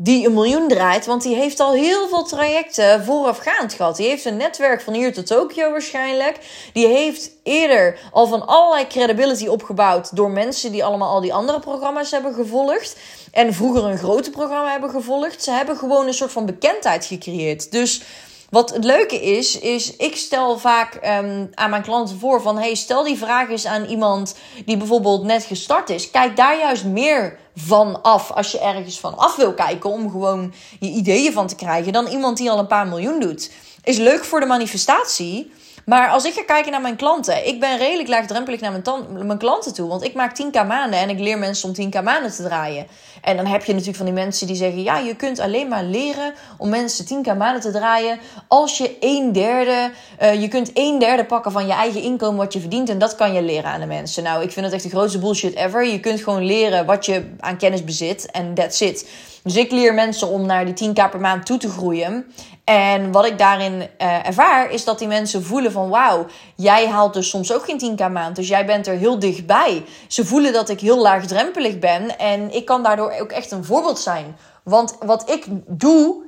die 0.00 0.26
een 0.26 0.34
miljoen 0.34 0.68
draait. 0.68 1.06
Want 1.06 1.22
die 1.22 1.34
heeft 1.34 1.60
al 1.60 1.72
heel 1.72 2.08
veel 2.08 2.22
trajecten 2.22 3.04
voorafgaand 3.04 3.72
gehad. 3.72 3.96
Die 3.96 4.08
heeft 4.08 4.24
een 4.24 4.36
netwerk 4.36 4.80
van 4.80 4.94
hier 4.94 5.12
tot 5.12 5.26
Tokio 5.26 5.70
waarschijnlijk. 5.70 6.38
Die 6.72 6.86
heeft 6.86 7.30
eerder 7.42 7.98
al 8.12 8.26
van 8.26 8.46
allerlei 8.46 8.86
credibility 8.86 9.46
opgebouwd 9.46 10.16
door 10.16 10.30
mensen 10.30 10.72
die 10.72 10.84
allemaal 10.84 11.10
al 11.10 11.20
die 11.20 11.34
andere 11.34 11.60
programma's 11.60 12.10
hebben 12.10 12.34
gevolgd. 12.34 12.96
En 13.32 13.54
vroeger 13.54 13.84
een 13.84 13.98
grote 13.98 14.30
programma 14.30 14.70
hebben 14.70 14.90
gevolgd. 14.90 15.42
Ze 15.42 15.50
hebben 15.50 15.76
gewoon 15.76 16.06
een 16.06 16.14
soort 16.14 16.32
van 16.32 16.46
bekendheid 16.46 17.04
gecreëerd. 17.04 17.72
Dus 17.72 18.02
wat 18.50 18.70
het 18.74 18.84
leuke 18.84 19.20
is, 19.20 19.58
is 19.58 19.96
ik 19.96 20.16
stel 20.16 20.58
vaak 20.58 20.94
um, 20.94 21.50
aan 21.54 21.70
mijn 21.70 21.82
klanten 21.82 22.18
voor 22.18 22.42
van... 22.42 22.58
hey, 22.58 22.74
stel 22.74 23.04
die 23.04 23.18
vraag 23.18 23.48
eens 23.48 23.66
aan 23.66 23.84
iemand 23.84 24.34
die 24.64 24.76
bijvoorbeeld 24.76 25.24
net 25.24 25.44
gestart 25.44 25.90
is. 25.90 26.10
Kijk 26.10 26.36
daar 26.36 26.58
juist 26.58 26.84
meer 26.84 27.38
van 27.66 28.02
af 28.02 28.30
als 28.30 28.50
je 28.52 28.60
ergens 28.60 29.00
van 29.00 29.16
af 29.16 29.36
wil 29.36 29.54
kijken... 29.54 29.90
om 29.90 30.10
gewoon 30.10 30.54
je 30.80 30.88
ideeën 30.88 31.32
van 31.32 31.46
te 31.46 31.54
krijgen 31.54 31.92
dan 31.92 32.06
iemand 32.06 32.36
die 32.36 32.50
al 32.50 32.58
een 32.58 32.66
paar 32.66 32.86
miljoen 32.86 33.20
doet. 33.20 33.52
Is 33.82 33.96
leuk 33.96 34.24
voor 34.24 34.40
de 34.40 34.46
manifestatie... 34.46 35.52
Maar 35.88 36.08
als 36.08 36.24
ik 36.24 36.32
ga 36.32 36.42
kijken 36.42 36.72
naar 36.72 36.80
mijn 36.80 36.96
klanten, 36.96 37.46
ik 37.46 37.60
ben 37.60 37.78
redelijk 37.78 38.08
laagdrempelig 38.08 38.60
naar 38.60 38.82
mijn, 39.10 39.38
klanten 39.38 39.74
toe. 39.74 39.88
Want 39.88 40.04
ik 40.04 40.14
maak 40.14 40.42
10k 40.42 40.66
maanden 40.66 40.98
en 40.98 41.08
ik 41.08 41.18
leer 41.18 41.38
mensen 41.38 41.68
om 41.68 41.74
10k 41.86 42.02
maanden 42.02 42.30
te 42.30 42.42
draaien. 42.42 42.86
En 43.22 43.36
dan 43.36 43.46
heb 43.46 43.64
je 43.64 43.72
natuurlijk 43.72 43.96
van 43.96 44.06
die 44.06 44.14
mensen 44.14 44.46
die 44.46 44.56
zeggen: 44.56 44.82
ja, 44.82 44.98
je 44.98 45.16
kunt 45.16 45.38
alleen 45.38 45.68
maar 45.68 45.84
leren 45.84 46.34
om 46.58 46.68
mensen 46.68 47.04
10k 47.04 47.36
maanden 47.36 47.60
te 47.60 47.70
draaien. 47.70 48.18
Als 48.48 48.78
je 48.78 48.96
een 49.00 49.32
derde, 49.32 49.90
uh, 50.22 50.40
je 50.40 50.48
kunt 50.48 50.70
een 50.74 50.98
derde 50.98 51.24
pakken 51.24 51.52
van 51.52 51.66
je 51.66 51.72
eigen 51.72 52.02
inkomen 52.02 52.38
wat 52.38 52.52
je 52.52 52.60
verdient. 52.60 52.88
En 52.88 52.98
dat 52.98 53.14
kan 53.14 53.32
je 53.32 53.42
leren 53.42 53.70
aan 53.70 53.80
de 53.80 53.86
mensen. 53.86 54.22
Nou, 54.22 54.42
ik 54.42 54.50
vind 54.50 54.64
het 54.64 54.74
echt 54.74 54.82
de 54.82 54.88
grootste 54.88 55.18
bullshit 55.18 55.54
ever. 55.54 55.86
Je 55.86 56.00
kunt 56.00 56.22
gewoon 56.22 56.44
leren 56.44 56.86
wat 56.86 57.06
je 57.06 57.34
aan 57.40 57.56
kennis 57.56 57.84
bezit. 57.84 58.30
En 58.30 58.54
that's 58.54 58.80
it. 58.80 59.08
Dus 59.48 59.56
ik 59.56 59.70
leer 59.70 59.94
mensen 59.94 60.28
om 60.28 60.46
naar 60.46 60.74
die 60.74 60.88
10k 60.88 61.10
per 61.10 61.20
maand 61.20 61.46
toe 61.46 61.58
te 61.58 61.68
groeien. 61.68 62.32
En 62.64 63.12
wat 63.12 63.26
ik 63.26 63.38
daarin 63.38 63.72
uh, 63.72 64.26
ervaar, 64.26 64.70
is 64.70 64.84
dat 64.84 64.98
die 64.98 65.08
mensen 65.08 65.44
voelen 65.44 65.72
van 65.72 65.88
wauw, 65.88 66.26
jij 66.56 66.88
haalt 66.88 67.14
dus 67.14 67.28
soms 67.28 67.52
ook 67.52 67.64
geen 67.64 67.98
10k 67.98 68.12
maand. 68.12 68.36
Dus 68.36 68.48
jij 68.48 68.66
bent 68.66 68.86
er 68.86 68.96
heel 68.96 69.18
dichtbij. 69.18 69.84
Ze 70.08 70.26
voelen 70.26 70.52
dat 70.52 70.68
ik 70.68 70.80
heel 70.80 71.00
laagdrempelig 71.00 71.78
ben. 71.78 72.18
En 72.18 72.54
ik 72.54 72.64
kan 72.64 72.82
daardoor 72.82 73.12
ook 73.20 73.30
echt 73.30 73.50
een 73.50 73.64
voorbeeld 73.64 73.98
zijn. 73.98 74.36
Want 74.62 74.96
wat 75.00 75.30
ik 75.30 75.46
doe, 75.66 76.26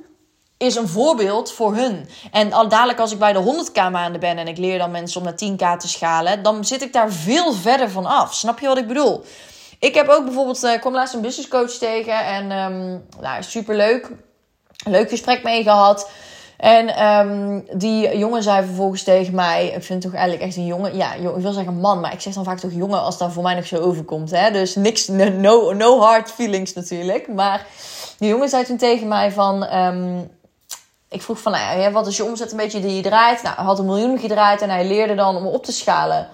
is 0.57 0.75
een 0.75 0.87
voorbeeld 0.87 1.51
voor 1.51 1.75
hun. 1.75 2.09
En 2.31 2.53
al 2.53 2.67
dadelijk 2.67 2.99
als 2.99 3.11
ik 3.11 3.19
bij 3.19 3.33
de 3.33 3.65
100k 3.65 3.91
maanden 3.91 4.19
ben 4.19 4.37
en 4.37 4.47
ik 4.47 4.57
leer 4.57 4.77
dan 4.77 4.91
mensen 4.91 5.21
om 5.21 5.27
naar 5.27 5.75
10k 5.75 5.79
te 5.79 5.87
schalen, 5.87 6.43
dan 6.43 6.65
zit 6.65 6.81
ik 6.81 6.93
daar 6.93 7.11
veel 7.11 7.53
verder 7.53 7.89
van 7.89 8.05
af. 8.05 8.33
Snap 8.33 8.59
je 8.59 8.67
wat 8.67 8.77
ik 8.77 8.87
bedoel? 8.87 9.23
Ik 9.81 9.95
heb 9.95 10.07
ook 10.07 10.25
bijvoorbeeld, 10.25 10.63
uh, 10.63 10.73
ik 10.73 10.79
kwam 10.79 10.93
laatst 10.93 11.13
een 11.13 11.21
business 11.21 11.49
coach 11.49 11.71
tegen 11.71 12.25
en 12.25 12.51
um, 12.51 13.05
nou, 13.21 13.43
super 13.43 13.75
leuk. 13.75 14.09
Gesprek 15.09 15.43
mee 15.43 15.63
gehad. 15.63 16.09
En 16.57 17.05
um, 17.07 17.65
die 17.73 18.17
jongen 18.17 18.43
zei 18.43 18.65
vervolgens 18.65 19.03
tegen 19.03 19.35
mij: 19.35 19.67
Ik 19.67 19.83
vind 19.83 20.01
toch 20.01 20.13
eigenlijk 20.13 20.43
echt 20.43 20.55
een 20.55 20.65
jongen. 20.65 20.95
Ja, 20.95 21.13
ik 21.13 21.21
wil 21.35 21.51
zeggen 21.51 21.79
man, 21.79 21.99
maar 21.99 22.13
ik 22.13 22.21
zeg 22.21 22.33
dan 22.33 22.43
vaak 22.43 22.59
toch 22.59 22.73
jongen 22.73 23.01
als 23.01 23.17
dat 23.17 23.31
voor 23.31 23.43
mij 23.43 23.55
nog 23.55 23.65
zo 23.65 23.77
overkomt. 23.77 24.31
Hè? 24.31 24.51
Dus 24.51 24.75
niks, 24.75 25.07
no, 25.07 25.73
no 25.73 25.99
hard 25.99 26.31
feelings 26.31 26.73
natuurlijk. 26.73 27.27
Maar 27.27 27.65
die 28.17 28.29
jongen 28.29 28.49
zei 28.49 28.63
toen 28.63 28.77
tegen 28.77 29.07
mij: 29.07 29.31
van. 29.31 29.75
Um, 29.75 30.29
ik 31.09 31.21
vroeg 31.21 31.39
van, 31.39 31.51
nou 31.51 31.79
ja, 31.79 31.91
wat 31.91 32.07
is 32.07 32.17
je 32.17 32.23
omzet 32.23 32.51
een 32.51 32.57
beetje 32.57 32.79
die 32.79 32.95
je 32.95 33.01
draait? 33.01 33.43
Nou, 33.43 33.55
hij 33.55 33.65
had 33.65 33.79
een 33.79 33.85
miljoen 33.85 34.19
gedraaid 34.19 34.61
en 34.61 34.69
hij 34.69 34.87
leerde 34.87 35.15
dan 35.15 35.35
om 35.35 35.45
op 35.45 35.65
te 35.65 35.71
schalen. 35.71 36.29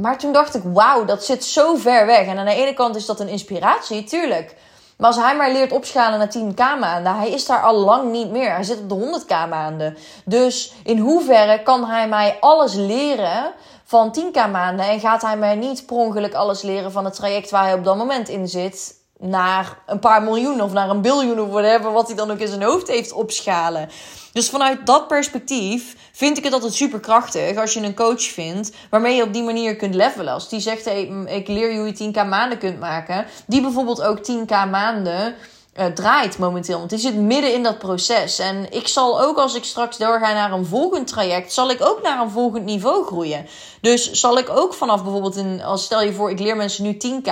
Maar 0.00 0.18
toen 0.18 0.32
dacht 0.32 0.54
ik, 0.54 0.62
wauw, 0.64 1.04
dat 1.04 1.24
zit 1.24 1.44
zo 1.44 1.74
ver 1.74 2.06
weg. 2.06 2.26
En 2.26 2.38
aan 2.38 2.44
de 2.44 2.54
ene 2.54 2.74
kant 2.74 2.96
is 2.96 3.06
dat 3.06 3.20
een 3.20 3.28
inspiratie, 3.28 4.04
tuurlijk. 4.04 4.56
Maar 4.96 5.06
als 5.06 5.16
hij 5.16 5.36
maar 5.36 5.52
leert 5.52 5.72
opschalen 5.72 6.18
naar 6.18 6.34
10k 6.38 6.80
maanden, 6.80 7.16
hij 7.16 7.30
is 7.30 7.46
daar 7.46 7.62
al 7.62 7.74
lang 7.74 8.10
niet 8.12 8.30
meer. 8.30 8.52
Hij 8.52 8.62
zit 8.62 8.78
op 8.78 8.88
de 8.88 9.20
100k 9.22 9.48
maanden. 9.48 9.96
Dus 10.24 10.72
in 10.84 10.98
hoeverre 10.98 11.62
kan 11.62 11.84
hij 11.84 12.08
mij 12.08 12.36
alles 12.40 12.74
leren 12.74 13.52
van 13.84 14.16
10k 14.18 14.50
maanden 14.50 14.86
en 14.86 15.00
gaat 15.00 15.22
hij 15.22 15.36
mij 15.36 15.54
niet 15.54 15.86
per 15.86 15.96
ongeluk 15.96 16.34
alles 16.34 16.62
leren 16.62 16.92
van 16.92 17.04
het 17.04 17.14
traject 17.14 17.50
waar 17.50 17.64
hij 17.64 17.74
op 17.74 17.84
dat 17.84 17.96
moment 17.96 18.28
in 18.28 18.48
zit 18.48 18.97
naar 19.18 19.78
een 19.86 19.98
paar 19.98 20.22
miljoen 20.22 20.62
of 20.62 20.72
naar 20.72 20.90
een 20.90 21.00
biljoen 21.00 21.40
of 21.40 21.48
whatever, 21.48 21.92
wat 21.92 22.06
hij 22.06 22.16
dan 22.16 22.30
ook 22.30 22.38
in 22.38 22.48
zijn 22.48 22.62
hoofd 22.62 22.88
heeft 22.88 23.12
opschalen. 23.12 23.88
Dus 24.32 24.50
vanuit 24.50 24.86
dat 24.86 25.08
perspectief 25.08 25.96
vind 26.12 26.38
ik 26.38 26.44
het 26.44 26.52
altijd 26.52 26.74
super 26.74 27.00
krachtig 27.00 27.56
als 27.56 27.72
je 27.72 27.80
een 27.80 27.94
coach 27.94 28.22
vindt 28.22 28.72
waarmee 28.90 29.16
je 29.16 29.22
op 29.22 29.32
die 29.32 29.42
manier 29.42 29.76
kunt 29.76 29.94
levelen. 29.94 30.32
Als 30.32 30.48
die 30.48 30.60
zegt, 30.60 30.86
ik 31.26 31.48
leer 31.48 31.72
je 31.72 31.78
hoe 31.78 31.92
je 31.96 32.12
10k 32.12 32.28
maanden 32.28 32.58
kunt 32.58 32.80
maken, 32.80 33.26
die 33.46 33.60
bijvoorbeeld 33.60 34.02
ook 34.02 34.18
10k 34.18 34.70
maanden 34.70 35.34
uh, 35.78 35.86
draait 35.86 36.38
momenteel. 36.38 36.78
Want 36.78 36.90
die 36.90 36.98
zit 36.98 37.14
midden 37.14 37.54
in 37.54 37.62
dat 37.62 37.78
proces. 37.78 38.38
En 38.38 38.72
ik 38.72 38.88
zal 38.88 39.20
ook 39.20 39.36
als 39.36 39.54
ik 39.54 39.64
straks 39.64 39.96
doorga 39.96 40.32
naar 40.32 40.52
een 40.52 40.66
volgend 40.66 41.06
traject, 41.06 41.52
zal 41.52 41.70
ik 41.70 41.82
ook 41.82 42.02
naar 42.02 42.20
een 42.20 42.30
volgend 42.30 42.64
niveau 42.64 43.04
groeien. 43.04 43.46
Dus 43.80 44.10
zal 44.10 44.38
ik 44.38 44.48
ook 44.50 44.74
vanaf 44.74 45.02
bijvoorbeeld, 45.02 45.36
een, 45.36 45.62
als 45.62 45.84
stel 45.84 46.02
je 46.02 46.12
voor, 46.12 46.30
ik 46.30 46.38
leer 46.38 46.56
mensen 46.56 46.84
nu 46.84 46.96
10k. 47.06 47.30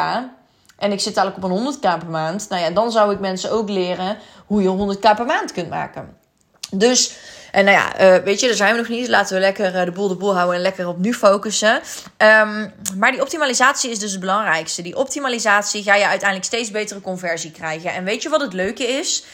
En 0.76 0.92
ik 0.92 1.00
zit 1.00 1.16
eigenlijk 1.16 1.46
op 1.46 1.50
een 1.50 1.74
100k 1.74 1.80
per 1.80 2.10
maand. 2.10 2.48
Nou 2.48 2.62
ja, 2.62 2.70
dan 2.70 2.92
zou 2.92 3.12
ik 3.12 3.20
mensen 3.20 3.50
ook 3.50 3.68
leren 3.68 4.18
hoe 4.46 4.62
je 4.62 4.96
100k 4.96 5.16
per 5.16 5.26
maand 5.26 5.52
kunt 5.52 5.68
maken. 5.68 6.16
Dus, 6.70 7.16
en 7.52 7.64
nou 7.64 7.76
ja, 7.76 8.16
uh, 8.16 8.24
weet 8.24 8.40
je, 8.40 8.46
daar 8.46 8.56
zijn 8.56 8.72
we 8.72 8.78
nog 8.78 8.88
niet. 8.88 9.08
Laten 9.08 9.34
we 9.34 9.40
lekker 9.40 9.74
uh, 9.74 9.84
de 9.84 9.92
boel 9.92 10.08
de 10.08 10.16
boel 10.16 10.34
houden 10.34 10.56
en 10.56 10.62
lekker 10.62 10.88
op 10.88 10.98
nu 10.98 11.14
focussen. 11.14 11.74
Um, 12.18 12.72
maar 12.96 13.10
die 13.12 13.20
optimalisatie 13.20 13.90
is 13.90 13.98
dus 13.98 14.10
het 14.10 14.20
belangrijkste. 14.20 14.82
Die 14.82 14.96
optimalisatie 14.96 15.82
ga 15.82 15.94
je 15.94 16.06
uiteindelijk 16.06 16.48
steeds 16.48 16.70
betere 16.70 17.00
conversie 17.00 17.50
krijgen. 17.50 17.92
En 17.92 18.04
weet 18.04 18.22
je 18.22 18.28
wat 18.28 18.40
het 18.40 18.52
leuke 18.52 18.86
is? 18.86 19.24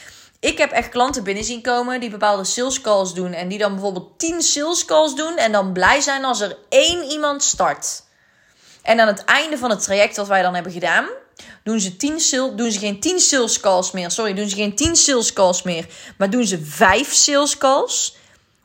Ik 0.40 0.58
heb 0.58 0.70
echt 0.70 0.88
klanten 0.88 1.24
binnen 1.24 1.44
zien 1.44 1.62
komen 1.62 2.00
die 2.00 2.10
bepaalde 2.10 2.44
sales 2.44 2.80
calls 2.80 3.14
doen. 3.14 3.32
En 3.32 3.48
die 3.48 3.58
dan 3.58 3.72
bijvoorbeeld 3.72 4.18
10 4.18 4.42
sales 4.42 4.84
calls 4.84 5.14
doen. 5.14 5.36
En 5.36 5.52
dan 5.52 5.72
blij 5.72 6.00
zijn 6.00 6.24
als 6.24 6.40
er 6.40 6.56
één 6.68 7.04
iemand 7.04 7.42
start. 7.42 8.02
En 8.82 9.00
aan 9.00 9.06
het 9.06 9.24
einde 9.24 9.58
van 9.58 9.70
het 9.70 9.82
traject 9.82 10.16
wat 10.16 10.28
wij 10.28 10.42
dan 10.42 10.54
hebben 10.54 10.72
gedaan, 10.72 11.06
doen 11.64 11.80
ze, 11.80 11.96
10 11.96 12.20
sales, 12.20 12.54
doen 12.54 12.70
ze 12.70 12.78
geen 12.78 13.00
10 13.00 13.20
sales 13.20 13.60
calls 13.60 13.90
meer. 13.90 14.10
Sorry, 14.10 14.34
doen 14.34 14.48
ze 14.48 14.56
geen 14.56 14.74
10 14.74 14.96
sales 14.96 15.32
calls 15.32 15.62
meer. 15.62 15.86
Maar 16.18 16.30
doen 16.30 16.46
ze 16.46 16.64
5 16.64 17.12
sales 17.12 17.58
calls. 17.58 18.16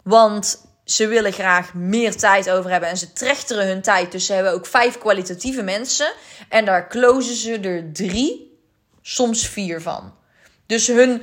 Want 0.03 0.65
ze 0.86 1.07
willen 1.07 1.34
graag 1.34 1.74
meer 1.74 2.15
tijd 2.15 2.50
over 2.50 2.72
hebben. 2.72 2.89
En 2.89 2.98
ze 2.98 3.13
trechteren 3.13 3.67
hun 3.67 3.81
tijd. 3.81 4.12
Dus 4.12 4.25
ze 4.25 4.34
hebben 4.34 4.53
ook 4.53 4.65
5 4.65 4.98
kwalitatieve 4.98 5.62
mensen. 5.62 6.12
En 6.50 6.65
daar 6.65 6.89
closen 6.89 7.36
ze 7.36 7.60
er 7.60 7.93
3, 7.93 8.60
soms 9.01 9.48
4 9.48 9.81
van. 9.81 10.13
Dus 10.65 10.88
hun 10.88 11.22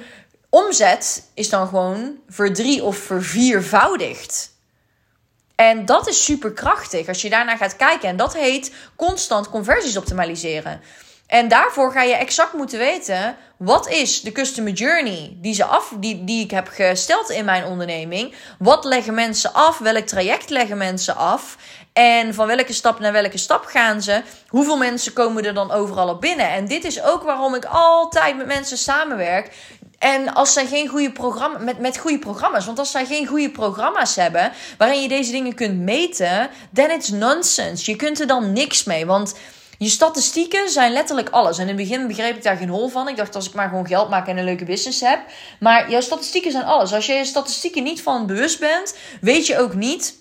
omzet 0.48 1.30
is 1.34 1.48
dan 1.48 1.68
gewoon 1.68 2.18
verdrie 2.28 2.82
of 2.82 2.96
verviervoudigd. 2.96 4.52
En 5.54 5.84
dat 5.84 6.08
is 6.08 6.24
super 6.24 6.52
krachtig 6.52 7.08
als 7.08 7.22
je 7.22 7.30
daarna 7.30 7.56
gaat 7.56 7.76
kijken. 7.76 8.08
En 8.08 8.16
dat 8.16 8.34
heet 8.34 8.72
constant 8.96 9.50
conversies 9.50 9.96
optimaliseren. 9.96 10.80
En 11.26 11.48
daarvoor 11.48 11.92
ga 11.92 12.02
je 12.02 12.14
exact 12.14 12.52
moeten 12.52 12.78
weten: 12.78 13.36
wat 13.56 13.88
is 13.88 14.20
de 14.20 14.32
customer 14.32 14.72
journey 14.72 15.36
die, 15.40 15.54
ze 15.54 15.64
af, 15.64 15.92
die, 15.96 16.24
die 16.24 16.44
ik 16.44 16.50
heb 16.50 16.68
gesteld 16.68 17.30
in 17.30 17.44
mijn 17.44 17.64
onderneming? 17.64 18.34
Wat 18.58 18.84
leggen 18.84 19.14
mensen 19.14 19.54
af? 19.54 19.78
Welk 19.78 20.06
traject 20.06 20.50
leggen 20.50 20.76
mensen 20.76 21.16
af? 21.16 21.56
En 21.92 22.34
van 22.34 22.46
welke 22.46 22.72
stap 22.72 22.98
naar 22.98 23.12
welke 23.12 23.38
stap 23.38 23.64
gaan 23.64 24.02
ze? 24.02 24.22
Hoeveel 24.48 24.76
mensen 24.76 25.12
komen 25.12 25.44
er 25.44 25.54
dan 25.54 25.70
overal 25.70 26.08
op 26.08 26.20
binnen? 26.20 26.48
En 26.48 26.66
dit 26.66 26.84
is 26.84 27.02
ook 27.02 27.22
waarom 27.22 27.54
ik 27.54 27.64
altijd 27.64 28.36
met 28.36 28.46
mensen 28.46 28.78
samenwerk. 28.78 29.50
En 29.98 30.34
als 30.34 30.52
zij 30.52 30.66
geen 30.66 30.88
goede 30.88 31.12
programma 31.12 31.58
met, 31.58 31.78
met 31.78 31.98
goede 31.98 32.18
programma's. 32.18 32.66
Want 32.66 32.78
als 32.78 32.90
zij 32.90 33.06
geen 33.06 33.26
goede 33.26 33.50
programma's 33.50 34.16
hebben 34.16 34.52
waarin 34.78 35.02
je 35.02 35.08
deze 35.08 35.30
dingen 35.30 35.54
kunt 35.54 35.78
meten, 35.80 36.50
then 36.72 36.90
it's 36.90 37.08
nonsense. 37.08 37.90
Je 37.90 37.96
kunt 37.96 38.20
er 38.20 38.26
dan 38.26 38.52
niks 38.52 38.84
mee. 38.84 39.06
Want 39.06 39.34
je 39.84 39.90
statistieken 39.90 40.70
zijn 40.70 40.92
letterlijk 40.92 41.28
alles. 41.28 41.56
En 41.56 41.62
in 41.62 41.68
het 41.68 41.88
begin 41.88 42.06
begreep 42.06 42.36
ik 42.36 42.42
daar 42.42 42.56
geen 42.56 42.68
hol 42.68 42.88
van. 42.88 43.08
Ik 43.08 43.16
dacht 43.16 43.34
als 43.34 43.48
ik 43.48 43.54
maar 43.54 43.68
gewoon 43.68 43.86
geld 43.86 44.08
maak 44.08 44.26
en 44.26 44.36
een 44.36 44.44
leuke 44.44 44.64
business 44.64 45.00
heb. 45.00 45.20
Maar 45.60 45.90
jouw 45.90 46.00
statistieken 46.00 46.50
zijn 46.50 46.64
alles. 46.64 46.92
Als 46.92 47.06
je 47.06 47.12
je 47.12 47.24
statistieken 47.24 47.82
niet 47.82 48.02
van 48.02 48.26
bewust 48.26 48.60
bent, 48.60 48.96
weet 49.20 49.46
je 49.46 49.58
ook 49.58 49.74
niet 49.74 50.14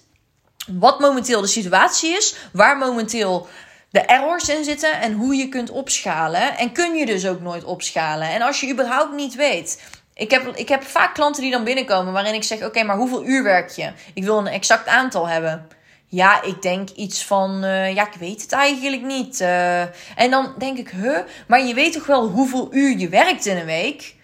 wat 0.67 1.00
momenteel 1.00 1.41
de 1.41 1.48
situatie 1.48 2.10
is. 2.10 2.36
Waar 2.53 2.77
momenteel 2.77 3.48
de 3.89 4.00
errors 4.00 4.50
in 4.50 4.63
zitten 4.63 5.01
en 5.01 5.13
hoe 5.13 5.36
je 5.36 5.50
kunt 5.50 5.70
opschalen. 5.70 6.58
En 6.58 6.72
kun 6.72 6.96
je 6.96 7.05
dus 7.05 7.27
ook 7.27 7.41
nooit 7.41 7.63
opschalen. 7.63 8.29
En 8.29 8.41
als 8.41 8.60
je 8.60 8.72
überhaupt 8.72 9.13
niet 9.13 9.36
weet. 9.36 9.82
Ik 10.13 10.32
heb, 10.32 10.55
ik 10.55 10.70
heb 10.70 10.84
vaak 10.84 11.13
klanten 11.13 11.41
die 11.41 11.51
dan 11.51 11.63
binnenkomen 11.63 12.13
waarin 12.13 12.34
ik 12.34 12.43
zeg: 12.43 12.63
Oké, 12.63 12.84
maar 12.84 12.98
hoeveel 12.98 13.25
uur 13.25 13.43
werk 13.43 13.70
je? 13.70 13.91
Ik 14.13 14.24
wil 14.24 14.38
een 14.38 14.48
exact 14.48 14.88
aantal 14.88 15.27
hebben. 15.27 15.67
Ja, 16.13 16.41
ik 16.41 16.62
denk 16.62 16.89
iets 16.89 17.25
van, 17.25 17.63
uh, 17.63 17.93
ja, 17.93 18.08
ik 18.08 18.20
weet 18.20 18.41
het 18.41 18.51
eigenlijk 18.51 19.01
niet. 19.01 19.41
Uh, 19.41 19.82
en 20.15 20.29
dan 20.29 20.53
denk 20.58 20.77
ik, 20.77 20.89
huh, 20.89 21.20
maar 21.48 21.63
je 21.63 21.74
weet 21.74 21.93
toch 21.93 22.05
wel 22.05 22.27
hoeveel 22.27 22.67
uur 22.72 22.98
je 22.98 23.10
werkt 23.10 23.46
in 23.46 23.58
een 23.58 23.65
week? 23.65 24.15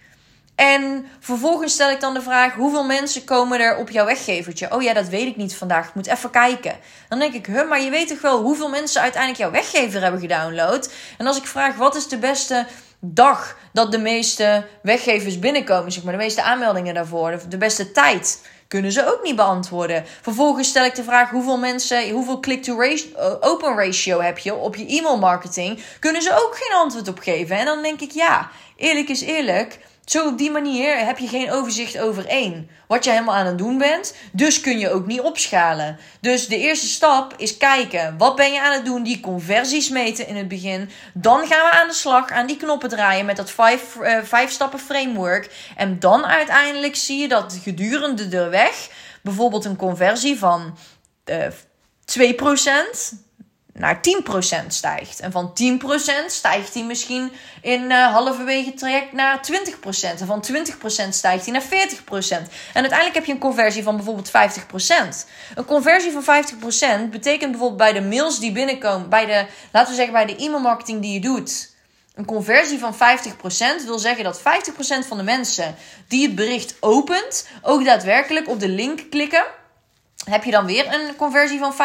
En 0.54 1.06
vervolgens 1.20 1.72
stel 1.72 1.90
ik 1.90 2.00
dan 2.00 2.14
de 2.14 2.22
vraag: 2.22 2.54
hoeveel 2.54 2.84
mensen 2.84 3.24
komen 3.24 3.60
er 3.60 3.76
op 3.76 3.90
jouw 3.90 4.04
weggevertje? 4.04 4.74
Oh 4.74 4.82
ja, 4.82 4.92
dat 4.92 5.08
weet 5.08 5.26
ik 5.26 5.36
niet 5.36 5.56
vandaag. 5.56 5.88
Ik 5.88 5.94
moet 5.94 6.06
even 6.06 6.30
kijken. 6.30 6.76
Dan 7.08 7.18
denk 7.18 7.34
ik: 7.34 7.46
huh, 7.46 7.68
maar 7.68 7.80
je 7.80 7.90
weet 7.90 8.08
toch 8.08 8.20
wel 8.20 8.42
hoeveel 8.42 8.68
mensen 8.68 9.02
uiteindelijk 9.02 9.42
jouw 9.42 9.50
weggever 9.50 10.02
hebben 10.02 10.20
gedownload? 10.20 10.92
En 11.18 11.26
als 11.26 11.36
ik 11.36 11.46
vraag: 11.46 11.76
wat 11.76 11.96
is 11.96 12.08
de 12.08 12.18
beste 12.18 12.66
dag 13.00 13.56
dat 13.72 13.92
de 13.92 13.98
meeste 13.98 14.66
weggevers 14.82 15.38
binnenkomen? 15.38 15.92
Zeg 15.92 16.02
maar, 16.02 16.12
de 16.12 16.18
meeste 16.18 16.42
aanmeldingen 16.42 16.94
daarvoor, 16.94 17.40
de 17.48 17.58
beste 17.58 17.92
tijd 17.92 18.40
kunnen 18.70 18.92
ze 18.92 19.06
ook 19.06 19.22
niet 19.22 19.36
beantwoorden. 19.36 20.04
Vervolgens 20.20 20.68
stel 20.68 20.84
ik 20.84 20.94
de 20.94 21.04
vraag 21.04 21.30
hoeveel 21.30 21.58
mensen, 21.58 22.10
hoeveel 22.10 22.40
click-to-open 22.40 23.76
ratio 23.76 24.20
heb 24.20 24.38
je 24.38 24.54
op 24.54 24.76
je 24.76 24.86
e-mail 24.86 25.18
marketing. 25.18 25.82
Kunnen 26.00 26.22
ze 26.22 26.32
ook 26.32 26.56
geen 26.56 26.78
antwoord 26.78 27.08
op 27.08 27.18
geven. 27.18 27.58
En 27.58 27.64
dan 27.64 27.82
denk 27.82 28.00
ik 28.00 28.10
ja, 28.10 28.50
eerlijk 28.76 29.08
is 29.08 29.20
eerlijk. 29.20 29.78
Zo 30.10 30.26
op 30.26 30.38
die 30.38 30.50
manier 30.50 30.98
heb 30.98 31.18
je 31.18 31.28
geen 31.28 31.50
overzicht 31.50 31.98
over 31.98 32.26
één. 32.26 32.70
Wat 32.86 33.04
je 33.04 33.10
helemaal 33.10 33.34
aan 33.34 33.46
het 33.46 33.58
doen 33.58 33.78
bent. 33.78 34.14
Dus 34.32 34.60
kun 34.60 34.78
je 34.78 34.90
ook 34.90 35.06
niet 35.06 35.20
opschalen. 35.20 35.98
Dus 36.20 36.46
de 36.46 36.56
eerste 36.56 36.86
stap 36.86 37.34
is 37.36 37.56
kijken. 37.56 38.18
Wat 38.18 38.36
ben 38.36 38.52
je 38.52 38.60
aan 38.60 38.72
het 38.72 38.84
doen? 38.84 39.02
Die 39.02 39.20
conversies 39.20 39.88
meten 39.88 40.26
in 40.26 40.36
het 40.36 40.48
begin. 40.48 40.90
Dan 41.14 41.46
gaan 41.46 41.70
we 41.70 41.70
aan 41.70 41.88
de 41.88 41.94
slag. 41.94 42.30
Aan 42.30 42.46
die 42.46 42.56
knoppen 42.56 42.88
draaien 42.88 43.26
met 43.26 43.36
dat 43.36 43.50
vijf, 43.50 43.96
uh, 44.00 44.18
vijf 44.22 44.50
stappen 44.50 44.78
framework. 44.78 45.50
En 45.76 45.98
dan 45.98 46.24
uiteindelijk 46.24 46.96
zie 46.96 47.18
je 47.18 47.28
dat 47.28 47.58
gedurende 47.62 48.28
de 48.28 48.48
weg. 48.48 48.88
Bijvoorbeeld 49.22 49.64
een 49.64 49.76
conversie 49.76 50.38
van 50.38 50.76
uh, 51.24 51.46
2% 52.18 53.29
naar 53.72 54.00
10% 54.64 54.66
stijgt. 54.66 55.20
En 55.20 55.32
van 55.32 55.52
10% 55.62 56.26
stijgt 56.26 56.74
hij 56.74 56.84
misschien 56.84 57.32
in 57.62 57.82
uh, 57.82 58.12
halverwege 58.12 58.74
traject 58.74 59.12
naar 59.12 59.40
20%. 59.52 60.20
En 60.20 60.26
van 60.26 60.44
20% 60.52 61.08
stijgt 61.08 61.46
hij 61.46 61.52
naar 61.52 61.62
40%. 61.62 61.68
En 62.72 62.80
uiteindelijk 62.80 63.14
heb 63.14 63.24
je 63.24 63.32
een 63.32 63.38
conversie 63.38 63.82
van 63.82 63.96
bijvoorbeeld 63.96 64.30
50%. 64.30 64.32
Een 65.54 65.64
conversie 65.64 66.12
van 66.12 66.44
50% 67.06 67.10
betekent 67.10 67.50
bijvoorbeeld 67.50 67.76
bij 67.76 67.92
de 67.92 68.02
mails 68.02 68.38
die 68.38 68.52
binnenkomen, 68.52 69.08
bij 69.08 69.26
de, 69.26 69.46
laten 69.72 69.90
we 69.90 69.96
zeggen, 69.96 70.14
bij 70.14 70.26
de 70.26 70.36
e-mailmarketing 70.36 71.02
die 71.02 71.12
je 71.12 71.20
doet. 71.20 71.70
Een 72.14 72.24
conversie 72.24 72.78
van 72.78 72.94
50% 72.94 72.98
wil 73.84 73.98
zeggen 73.98 74.24
dat 74.24 74.40
50% 74.40 74.42
van 75.08 75.16
de 75.16 75.22
mensen 75.22 75.74
die 76.08 76.26
het 76.26 76.34
bericht 76.34 76.74
opent, 76.80 77.48
ook 77.62 77.84
daadwerkelijk 77.84 78.48
op 78.48 78.60
de 78.60 78.68
link 78.68 79.10
klikken 79.10 79.44
heb 80.24 80.44
je 80.44 80.50
dan 80.50 80.66
weer 80.66 80.94
een 80.94 81.16
conversie 81.16 81.58
van 81.58 81.74
50%. 81.74 81.76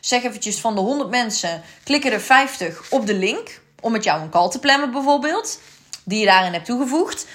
Zeg 0.00 0.22
eventjes 0.22 0.60
van 0.60 0.74
de 0.74 0.80
100 0.80 1.10
mensen 1.10 1.62
klikken 1.84 2.12
er 2.12 2.20
50 2.20 2.82
op 2.90 3.06
de 3.06 3.14
link. 3.14 3.60
Om 3.80 3.92
met 3.92 4.04
jou 4.04 4.20
een 4.20 4.30
call 4.30 4.50
te 4.50 4.58
plannen 4.58 4.90
bijvoorbeeld. 4.90 5.60
Die 6.04 6.20
je 6.20 6.26
daarin 6.26 6.52
hebt 6.52 6.64
toegevoegd. 6.64 7.26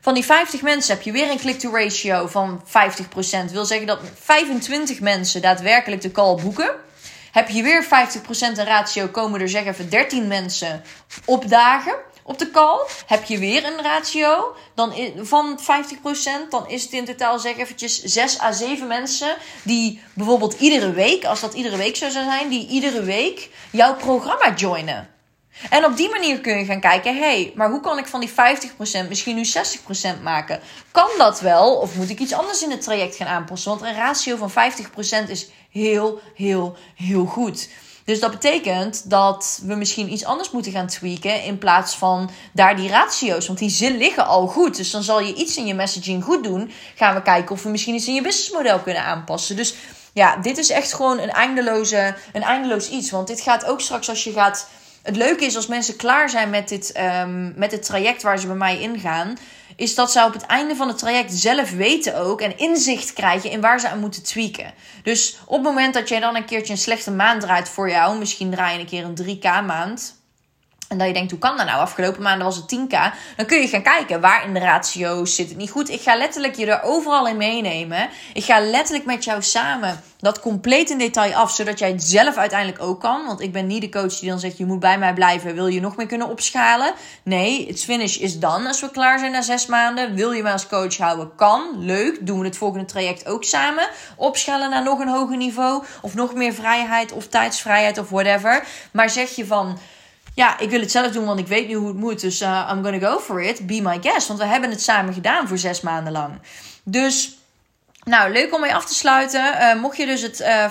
Van 0.00 0.14
die 0.14 0.24
50 0.24 0.62
mensen 0.62 0.94
heb 0.94 1.04
je 1.04 1.12
weer 1.12 1.30
een 1.30 1.38
click-to 1.38 1.70
ratio 1.70 2.26
van 2.26 2.62
50%. 2.66 3.52
Wil 3.52 3.64
zeggen 3.64 3.86
dat 3.86 4.00
25 4.20 5.00
mensen 5.00 5.42
daadwerkelijk 5.42 6.00
de 6.00 6.12
call 6.12 6.34
boeken. 6.42 6.70
Heb 7.32 7.48
je 7.48 7.62
weer 7.62 7.84
50% 7.84 7.88
een 8.38 8.64
ratio, 8.64 9.06
komen 9.06 9.40
er 9.40 9.48
zeg 9.48 9.64
even 9.64 9.90
13 9.90 10.26
mensen 10.26 10.82
opdagen 11.24 11.94
op 12.28 12.38
de 12.38 12.50
call. 12.50 12.86
Heb 13.06 13.24
je 13.24 13.38
weer 13.38 13.64
een 13.64 13.82
ratio 13.82 14.56
dan 14.74 14.94
van 15.16 15.58
50%, 15.60 15.64
dan 16.50 16.68
is 16.68 16.82
het 16.82 16.92
in 16.92 17.04
totaal 17.04 17.38
zeg 17.38 17.56
eventjes 17.56 18.02
6 18.02 18.40
à 18.40 18.52
7 18.52 18.86
mensen 18.86 19.36
die 19.62 20.02
bijvoorbeeld 20.14 20.60
iedere 20.60 20.92
week, 20.92 21.24
als 21.24 21.40
dat 21.40 21.54
iedere 21.54 21.76
week 21.76 21.96
zou 21.96 22.10
zijn, 22.10 22.48
die 22.48 22.68
iedere 22.68 23.02
week 23.02 23.50
jouw 23.70 23.96
programma 23.96 24.54
joinen. 24.54 25.08
En 25.70 25.84
op 25.84 25.96
die 25.96 26.10
manier 26.10 26.40
kun 26.40 26.58
je 26.58 26.64
gaan 26.64 26.80
kijken, 26.80 27.14
hé, 27.14 27.20
hey, 27.20 27.52
maar 27.54 27.70
hoe 27.70 27.80
kan 27.80 27.98
ik 27.98 28.06
van 28.06 28.20
die 28.20 28.30
50% 28.30 29.08
misschien 29.08 29.36
nu 29.36 29.44
60% 30.18 30.22
maken? 30.22 30.60
Kan 30.90 31.08
dat 31.18 31.40
wel? 31.40 31.76
Of 31.76 31.94
moet 31.94 32.10
ik 32.10 32.18
iets 32.18 32.32
anders 32.32 32.62
in 32.62 32.70
het 32.70 32.82
traject 32.82 33.16
gaan 33.16 33.26
aanpassen? 33.26 33.70
Want 33.70 33.82
een 33.82 33.94
ratio 33.94 34.36
van 34.36 34.50
50% 35.26 35.30
is 35.30 35.48
heel, 35.70 36.20
heel, 36.34 36.76
heel 36.94 37.24
goed. 37.24 37.68
Dus 38.08 38.20
dat 38.20 38.30
betekent 38.30 39.10
dat 39.10 39.60
we 39.64 39.74
misschien 39.74 40.12
iets 40.12 40.24
anders 40.24 40.50
moeten 40.50 40.72
gaan 40.72 40.86
tweaken 40.86 41.42
in 41.42 41.58
plaats 41.58 41.96
van 41.96 42.30
daar 42.52 42.76
die 42.76 42.88
ratio's. 42.88 43.46
Want 43.46 43.58
die 43.58 43.96
liggen 43.96 44.26
al 44.26 44.46
goed. 44.46 44.76
Dus 44.76 44.90
dan 44.90 45.02
zal 45.02 45.20
je 45.20 45.34
iets 45.34 45.56
in 45.56 45.66
je 45.66 45.74
messaging 45.74 46.24
goed 46.24 46.44
doen. 46.44 46.70
Gaan 46.94 47.14
we 47.14 47.22
kijken 47.22 47.54
of 47.54 47.62
we 47.62 47.68
misschien 47.68 47.94
iets 47.94 48.06
in 48.06 48.14
je 48.14 48.22
businessmodel 48.22 48.78
kunnen 48.78 49.04
aanpassen. 49.04 49.56
Dus 49.56 49.74
ja, 50.12 50.36
dit 50.36 50.58
is 50.58 50.70
echt 50.70 50.94
gewoon 50.94 51.18
een, 51.18 51.30
eindeloze, 51.30 52.14
een 52.32 52.42
eindeloos 52.42 52.90
iets. 52.90 53.10
Want 53.10 53.26
dit 53.26 53.40
gaat 53.40 53.64
ook 53.64 53.80
straks 53.80 54.08
als 54.08 54.24
je 54.24 54.32
gaat. 54.32 54.68
Het 55.02 55.16
leuke 55.16 55.44
is 55.44 55.56
als 55.56 55.66
mensen 55.66 55.96
klaar 55.96 56.30
zijn 56.30 56.50
met 56.50 56.68
dit, 56.68 57.00
um, 57.22 57.52
met 57.56 57.72
het 57.72 57.82
traject 57.82 58.22
waar 58.22 58.38
ze 58.38 58.46
bij 58.46 58.56
mij 58.56 58.80
ingaan 58.80 59.36
is 59.78 59.94
dat 59.94 60.12
ze 60.12 60.24
op 60.24 60.32
het 60.32 60.46
einde 60.46 60.76
van 60.76 60.88
het 60.88 60.98
traject 60.98 61.32
zelf 61.32 61.70
weten 61.70 62.16
ook 62.16 62.40
en 62.40 62.58
inzicht 62.58 63.12
krijgen 63.12 63.50
in 63.50 63.60
waar 63.60 63.80
ze 63.80 63.88
aan 63.88 64.00
moeten 64.00 64.22
tweaken. 64.22 64.74
Dus 65.02 65.38
op 65.44 65.54
het 65.54 65.62
moment 65.62 65.94
dat 65.94 66.08
jij 66.08 66.20
dan 66.20 66.36
een 66.36 66.44
keertje 66.44 66.72
een 66.72 66.78
slechte 66.78 67.10
maand 67.10 67.40
draait 67.40 67.68
voor 67.68 67.90
jou, 67.90 68.18
misschien 68.18 68.50
draai 68.50 68.74
je 68.74 68.80
een 68.80 68.86
keer 68.86 69.04
een 69.04 69.38
3K 69.38 69.66
maand, 69.66 70.17
en 70.88 70.98
dat 70.98 71.06
je 71.06 71.12
denkt, 71.12 71.30
hoe 71.30 71.40
kan 71.40 71.56
dat 71.56 71.66
nou? 71.66 71.80
Afgelopen 71.80 72.22
maanden 72.22 72.46
was 72.46 72.56
het 72.56 72.76
10k. 72.76 72.96
Dan 73.36 73.46
kun 73.46 73.60
je 73.60 73.68
gaan 73.68 73.82
kijken, 73.82 74.20
waar 74.20 74.44
in 74.44 74.54
de 74.54 74.60
ratio's 74.60 75.34
zit 75.34 75.48
het 75.48 75.56
niet 75.56 75.70
goed? 75.70 75.88
Ik 75.88 76.00
ga 76.00 76.16
letterlijk 76.16 76.54
je 76.54 76.66
er 76.66 76.82
overal 76.82 77.26
in 77.26 77.36
meenemen. 77.36 78.08
Ik 78.32 78.44
ga 78.44 78.60
letterlijk 78.60 79.06
met 79.06 79.24
jou 79.24 79.42
samen 79.42 80.02
dat 80.18 80.40
compleet 80.40 80.90
in 80.90 80.98
detail 80.98 81.34
af, 81.34 81.50
zodat 81.50 81.78
jij 81.78 81.90
het 81.90 82.02
zelf 82.02 82.36
uiteindelijk 82.36 82.82
ook 82.82 83.00
kan. 83.00 83.26
Want 83.26 83.40
ik 83.40 83.52
ben 83.52 83.66
niet 83.66 83.80
de 83.80 83.88
coach 83.88 84.18
die 84.18 84.28
dan 84.28 84.38
zegt, 84.38 84.58
je 84.58 84.66
moet 84.66 84.80
bij 84.80 84.98
mij 84.98 85.14
blijven. 85.14 85.54
Wil 85.54 85.66
je 85.66 85.80
nog 85.80 85.96
meer 85.96 86.06
kunnen 86.06 86.28
opschalen? 86.28 86.92
Nee, 87.22 87.66
het 87.66 87.84
finish 87.84 88.16
is 88.16 88.38
dan 88.38 88.66
als 88.66 88.80
we 88.80 88.90
klaar 88.90 89.18
zijn 89.18 89.32
na 89.32 89.42
zes 89.42 89.66
maanden. 89.66 90.14
Wil 90.14 90.32
je 90.32 90.42
me 90.42 90.52
als 90.52 90.66
coach 90.66 90.96
houden? 90.96 91.34
Kan. 91.34 91.62
Leuk. 91.78 92.26
Doen 92.26 92.38
we 92.38 92.44
het 92.44 92.56
volgende 92.56 92.84
traject 92.84 93.26
ook 93.26 93.44
samen. 93.44 93.88
Opschalen 94.16 94.70
naar 94.70 94.82
nog 94.82 94.98
een 94.98 95.08
hoger 95.08 95.36
niveau. 95.36 95.84
Of 96.02 96.14
nog 96.14 96.34
meer 96.34 96.54
vrijheid 96.54 97.12
of 97.12 97.26
tijdsvrijheid 97.26 97.98
of 97.98 98.08
whatever. 98.08 98.64
Maar 98.90 99.10
zeg 99.10 99.30
je 99.30 99.46
van 99.46 99.78
ja, 100.38 100.58
ik 100.58 100.70
wil 100.70 100.80
het 100.80 100.90
zelf 100.90 101.12
doen, 101.12 101.24
want 101.24 101.38
ik 101.38 101.46
weet 101.46 101.68
nu 101.68 101.74
hoe 101.74 101.88
het 101.88 101.96
moet. 101.96 102.20
Dus 102.20 102.42
uh, 102.42 102.70
I'm 102.72 102.84
gonna 102.84 102.98
go 102.98 103.18
for 103.18 103.42
it. 103.42 103.66
Be 103.66 103.80
my 103.82 103.98
guest. 104.00 104.26
Want 104.26 104.40
we 104.40 104.46
hebben 104.46 104.70
het 104.70 104.82
samen 104.82 105.14
gedaan 105.14 105.48
voor 105.48 105.58
zes 105.58 105.80
maanden 105.80 106.12
lang. 106.12 106.40
Dus 106.84 107.38
nou, 108.04 108.32
leuk 108.32 108.54
om 108.54 108.60
mee 108.60 108.74
af 108.74 108.86
te 108.86 108.94
sluiten. 108.94 109.54
Uh, 109.60 109.80
mocht 109.80 109.96
je 109.96 110.06
dus 110.06 110.22
het 110.22 110.40
uh, 110.40 110.70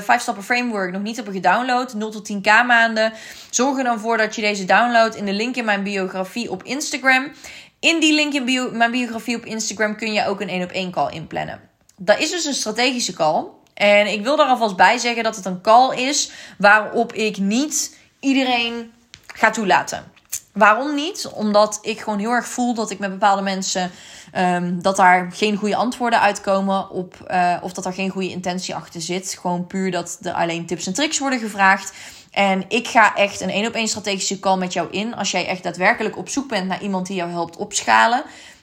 vijf, 0.00 0.20
stappen 0.20 0.44
framework 0.44 0.92
nog 0.92 1.02
niet 1.02 1.16
hebben 1.16 1.34
gedownload, 1.34 1.92
0 1.92 2.10
tot 2.10 2.32
10k 2.32 2.66
maanden, 2.66 3.12
zorg 3.50 3.78
er 3.78 3.84
dan 3.84 4.00
voor 4.00 4.16
dat 4.16 4.34
je 4.34 4.40
deze 4.40 4.64
downloadt 4.64 5.14
in 5.14 5.24
de 5.24 5.32
link 5.32 5.56
in 5.56 5.64
mijn 5.64 5.82
biografie 5.82 6.50
op 6.50 6.62
Instagram. 6.62 7.32
In 7.80 8.00
die 8.00 8.14
link 8.14 8.32
in 8.32 8.76
mijn 8.76 8.90
biografie 8.90 9.36
op 9.36 9.44
Instagram 9.44 9.96
kun 9.96 10.12
je 10.12 10.26
ook 10.26 10.40
een 10.40 10.48
1 10.48 10.62
op 10.62 10.70
1 10.70 10.90
call 10.90 11.12
inplannen. 11.12 11.60
Dat 11.96 12.18
is 12.18 12.30
dus 12.30 12.44
een 12.44 12.54
strategische 12.54 13.12
call. 13.12 13.44
En 13.74 14.06
ik 14.06 14.22
wil 14.22 14.38
er 14.38 14.46
alvast 14.46 14.76
bij 14.76 14.98
zeggen 14.98 15.22
dat 15.22 15.36
het 15.36 15.44
een 15.44 15.60
call 15.60 15.96
is 15.96 16.30
waarop 16.58 17.12
ik 17.12 17.38
niet 17.38 18.00
iedereen 18.22 18.92
gaat 19.26 19.54
toelaten. 19.54 20.10
Waarom 20.52 20.94
niet? 20.94 21.30
Omdat 21.34 21.78
ik 21.82 22.00
gewoon 22.00 22.18
heel 22.18 22.30
erg 22.30 22.46
voel 22.46 22.74
dat 22.74 22.90
ik 22.90 22.98
met 22.98 23.10
bepaalde 23.10 23.42
mensen. 23.42 23.90
Um, 24.38 24.82
dat 24.82 24.96
daar 24.96 25.32
geen 25.32 25.56
goede 25.56 25.76
antwoorden 25.76 26.20
uitkomen 26.20 26.90
op. 26.90 27.14
Uh, 27.30 27.56
of 27.60 27.72
dat 27.72 27.86
er 27.86 27.92
geen 27.92 28.10
goede 28.10 28.30
intentie 28.30 28.74
achter 28.74 29.00
zit. 29.00 29.38
Gewoon 29.40 29.66
puur 29.66 29.90
dat 29.90 30.18
er 30.22 30.32
alleen 30.32 30.66
tips 30.66 30.86
en 30.86 30.94
tricks 30.94 31.18
worden 31.18 31.38
gevraagd. 31.38 31.92
En 32.30 32.64
ik 32.68 32.88
ga 32.88 33.14
echt 33.14 33.40
een 33.40 33.50
één 33.50 33.66
op 33.66 33.74
één 33.74 33.88
strategische 33.88 34.40
call 34.40 34.56
met 34.58 34.72
jou 34.72 34.90
in. 34.90 35.14
Als 35.14 35.30
jij 35.30 35.46
echt 35.46 35.62
daadwerkelijk 35.62 36.16
op 36.16 36.28
zoek 36.28 36.48
bent 36.48 36.68
naar 36.68 36.82
iemand 36.82 37.06
die 37.06 37.16
jou 37.16 37.30
helpt 37.30 37.56
opschalen. 37.56 38.22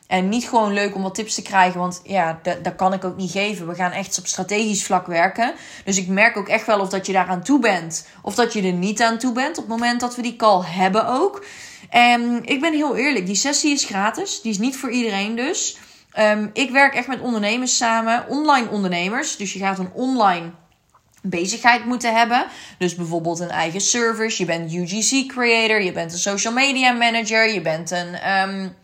En 0.10 0.30
niet 0.30 0.50
gewoon 0.50 0.74
leuk 0.74 0.96
om 0.96 1.02
wat 1.02 1.16
tips 1.16 1.36
te 1.36 1.42
krijgen, 1.42 1.80
want 1.80 2.02
ja, 2.04 2.40
dat, 2.62 2.76
kan 2.76 2.94
ik 2.94 3.04
ook 3.04 3.16
niet 3.16 3.32
geven. 3.32 3.68
We 3.68 3.76
gaan 3.76 3.92
echt 3.92 4.20
op 4.20 4.28
strategisch 4.28 4.84
vlak 4.84 5.08
werken. 5.08 5.54
Dus 5.86 5.98
ik 5.98 6.08
merk 6.08 6.38
ook 6.38 6.48
echt 6.48 6.66
wel 6.66 6.80
of 6.80 6.90
dat 6.90 7.06
je 7.06 7.14
daar 7.14 7.28
aan 7.28 7.44
toe 7.44 7.60
bent, 7.60 8.08
of 8.22 8.36
dat 8.36 8.54
je 8.54 8.62
er 8.62 8.74
niet 8.74 9.02
aan 9.02 9.18
toe 9.18 9.34
bent 9.34 9.58
op 9.58 9.64
het 9.64 9.68
moment 9.68 10.00
dat 10.00 10.16
we 10.16 10.22
die 10.22 10.36
call 10.36 10.62
hebben 10.66 11.08
ook. 11.08 11.46
En 11.90 12.46
ik 12.46 12.62
ben 12.62 12.74
heel 12.74 12.96
eerlijk, 12.96 13.26
die 13.26 13.36
sessie 13.36 13.74
is 13.74 13.86
gratis. 13.86 14.42
Die 14.42 14.52
is 14.52 14.58
niet 14.58 14.78
voor 14.78 14.92
iedereen 14.92 15.36
dus. 15.36 15.78
Um, 16.20 16.50
ik 16.54 16.70
werk 16.70 16.96
echt 16.96 17.08
met 17.08 17.22
ondernemers 17.22 17.78
samen, 17.78 18.26
online 18.28 18.70
ondernemers. 18.70 19.36
Dus 19.36 19.54
je 19.54 19.60
gaat 19.60 19.80
een 19.80 19.92
online 19.94 20.52
bezigheid 21.22 21.86
moeten 21.86 22.16
hebben. 22.16 22.48
Dus 22.78 22.96
bijvoorbeeld 22.96 23.40
een 23.40 23.50
eigen 23.50 23.82
service. 23.82 24.42
Je 24.42 24.46
bent 24.46 24.74
UGC 24.74 25.28
creator, 25.28 25.82
je 25.82 25.92
bent 25.92 26.12
een 26.12 26.20
social 26.20 26.54
media 26.54 26.92
manager, 26.92 27.54
je 27.54 27.62
bent 27.62 27.92
een. 27.92 28.32
Um, 28.50 28.78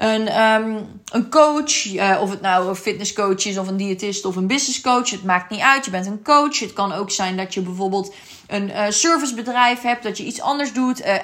een, 0.00 0.42
um, 0.42 0.86
een 1.12 1.30
coach, 1.30 1.86
uh, 1.86 2.18
of 2.20 2.30
het 2.30 2.40
nou 2.40 2.68
een 2.68 2.74
fitnesscoach 2.74 3.44
is 3.44 3.58
of 3.58 3.68
een 3.68 3.76
diëtist 3.76 4.24
of 4.24 4.36
een 4.36 4.46
businesscoach, 4.46 5.10
het 5.10 5.24
maakt 5.24 5.50
niet 5.50 5.60
uit. 5.60 5.84
Je 5.84 5.90
bent 5.90 6.06
een 6.06 6.22
coach. 6.22 6.58
Het 6.58 6.72
kan 6.72 6.92
ook 6.92 7.10
zijn 7.10 7.36
dat 7.36 7.54
je 7.54 7.60
bijvoorbeeld 7.60 8.14
een 8.46 8.68
uh, 8.68 8.84
servicebedrijf 8.88 9.80
hebt, 9.82 10.02
dat 10.02 10.16
je 10.16 10.24
iets 10.24 10.40
anders 10.40 10.72
doet, 10.72 11.00
uh, 11.00 11.14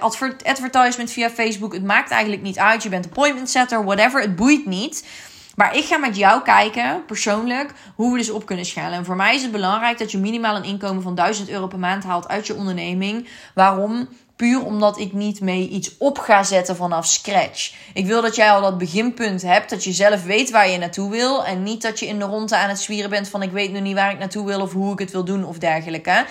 advertisement 0.44 1.10
via 1.10 1.30
Facebook. 1.30 1.72
Het 1.72 1.84
maakt 1.84 2.10
eigenlijk 2.10 2.42
niet 2.42 2.58
uit. 2.58 2.82
Je 2.82 2.88
bent 2.88 3.04
appointment 3.06 3.50
setter, 3.50 3.84
whatever. 3.84 4.20
Het 4.20 4.36
boeit 4.36 4.66
niet. 4.66 5.04
Maar 5.54 5.76
ik 5.76 5.84
ga 5.84 5.96
met 5.96 6.16
jou 6.16 6.42
kijken, 6.42 7.04
persoonlijk, 7.06 7.72
hoe 7.94 8.12
we 8.12 8.18
dus 8.18 8.30
op 8.30 8.46
kunnen 8.46 8.64
schalen. 8.64 8.98
En 8.98 9.04
voor 9.04 9.16
mij 9.16 9.34
is 9.34 9.42
het 9.42 9.52
belangrijk 9.52 9.98
dat 9.98 10.10
je 10.10 10.18
minimaal 10.18 10.56
een 10.56 10.64
inkomen 10.64 11.02
van 11.02 11.14
1000 11.14 11.48
euro 11.48 11.66
per 11.66 11.78
maand 11.78 12.04
haalt 12.04 12.28
uit 12.28 12.46
je 12.46 12.54
onderneming. 12.54 13.28
Waarom? 13.54 14.08
Puur 14.36 14.64
omdat 14.64 14.98
ik 14.98 15.12
niet 15.12 15.40
mee 15.40 15.68
iets 15.68 15.96
op 15.98 16.18
ga 16.18 16.42
zetten 16.42 16.76
vanaf 16.76 17.06
scratch. 17.06 17.74
Ik 17.94 18.06
wil 18.06 18.22
dat 18.22 18.36
jij 18.36 18.50
al 18.50 18.60
dat 18.60 18.78
beginpunt 18.78 19.42
hebt. 19.42 19.70
Dat 19.70 19.84
je 19.84 19.92
zelf 19.92 20.24
weet 20.24 20.50
waar 20.50 20.68
je 20.68 20.78
naartoe 20.78 21.10
wil. 21.10 21.44
En 21.44 21.62
niet 21.62 21.82
dat 21.82 21.98
je 21.98 22.06
in 22.06 22.18
de 22.18 22.24
ronde 22.24 22.56
aan 22.56 22.68
het 22.68 22.80
zwieren 22.80 23.10
bent 23.10 23.28
van 23.28 23.42
ik 23.42 23.50
weet 23.50 23.72
nu 23.72 23.80
niet 23.80 23.94
waar 23.94 24.12
ik 24.12 24.18
naartoe 24.18 24.46
wil 24.46 24.60
of 24.60 24.72
hoe 24.72 24.92
ik 24.92 24.98
het 24.98 25.10
wil 25.10 25.24
doen 25.24 25.44
of 25.44 25.58
dergelijke. 25.58 26.26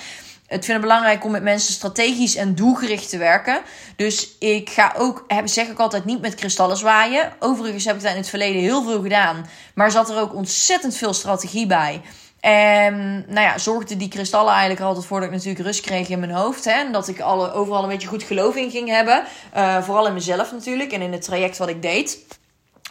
Het 0.47 0.65
vind 0.65 0.77
het 0.77 0.87
belangrijk 0.87 1.25
om 1.25 1.31
met 1.31 1.43
mensen 1.43 1.73
strategisch 1.73 2.35
en 2.35 2.55
doelgericht 2.55 3.09
te 3.09 3.17
werken. 3.17 3.61
Dus 3.95 4.37
ik 4.39 4.69
ga 4.69 4.93
ook, 4.97 5.23
heb, 5.27 5.47
zeg 5.47 5.67
ik 5.67 5.79
altijd, 5.79 6.05
niet 6.05 6.21
met 6.21 6.35
kristallen 6.35 6.77
zwaaien. 6.77 7.33
Overigens 7.39 7.85
heb 7.85 7.95
ik 7.95 8.01
dat 8.01 8.11
in 8.11 8.17
het 8.17 8.29
verleden 8.29 8.61
heel 8.61 8.83
veel 8.83 9.01
gedaan. 9.01 9.45
Maar 9.73 9.91
zat 9.91 10.09
er 10.09 10.19
ook 10.19 10.35
ontzettend 10.35 10.95
veel 10.95 11.13
strategie 11.13 11.67
bij. 11.67 12.01
En 12.45 13.25
nou 13.27 13.41
ja, 13.41 13.57
zorgde 13.57 13.97
die 13.97 14.07
kristallen 14.07 14.51
eigenlijk 14.51 14.81
altijd 14.81 15.05
voor 15.05 15.19
dat 15.19 15.27
ik 15.27 15.33
natuurlijk 15.35 15.65
rust 15.65 15.81
kreeg 15.81 16.09
in 16.09 16.19
mijn 16.19 16.31
hoofd. 16.31 16.65
Hè? 16.65 16.71
En 16.71 16.91
dat 16.91 17.07
ik 17.07 17.19
alle, 17.19 17.51
overal 17.51 17.83
een 17.83 17.89
beetje 17.89 18.07
goed 18.07 18.23
geloof 18.23 18.55
in 18.55 18.71
ging 18.71 18.89
hebben. 18.89 19.23
Uh, 19.55 19.83
vooral 19.83 20.07
in 20.07 20.13
mezelf 20.13 20.51
natuurlijk 20.51 20.91
en 20.91 21.01
in 21.01 21.11
het 21.11 21.21
traject 21.21 21.57
wat 21.57 21.69
ik 21.69 21.81
deed. 21.81 22.25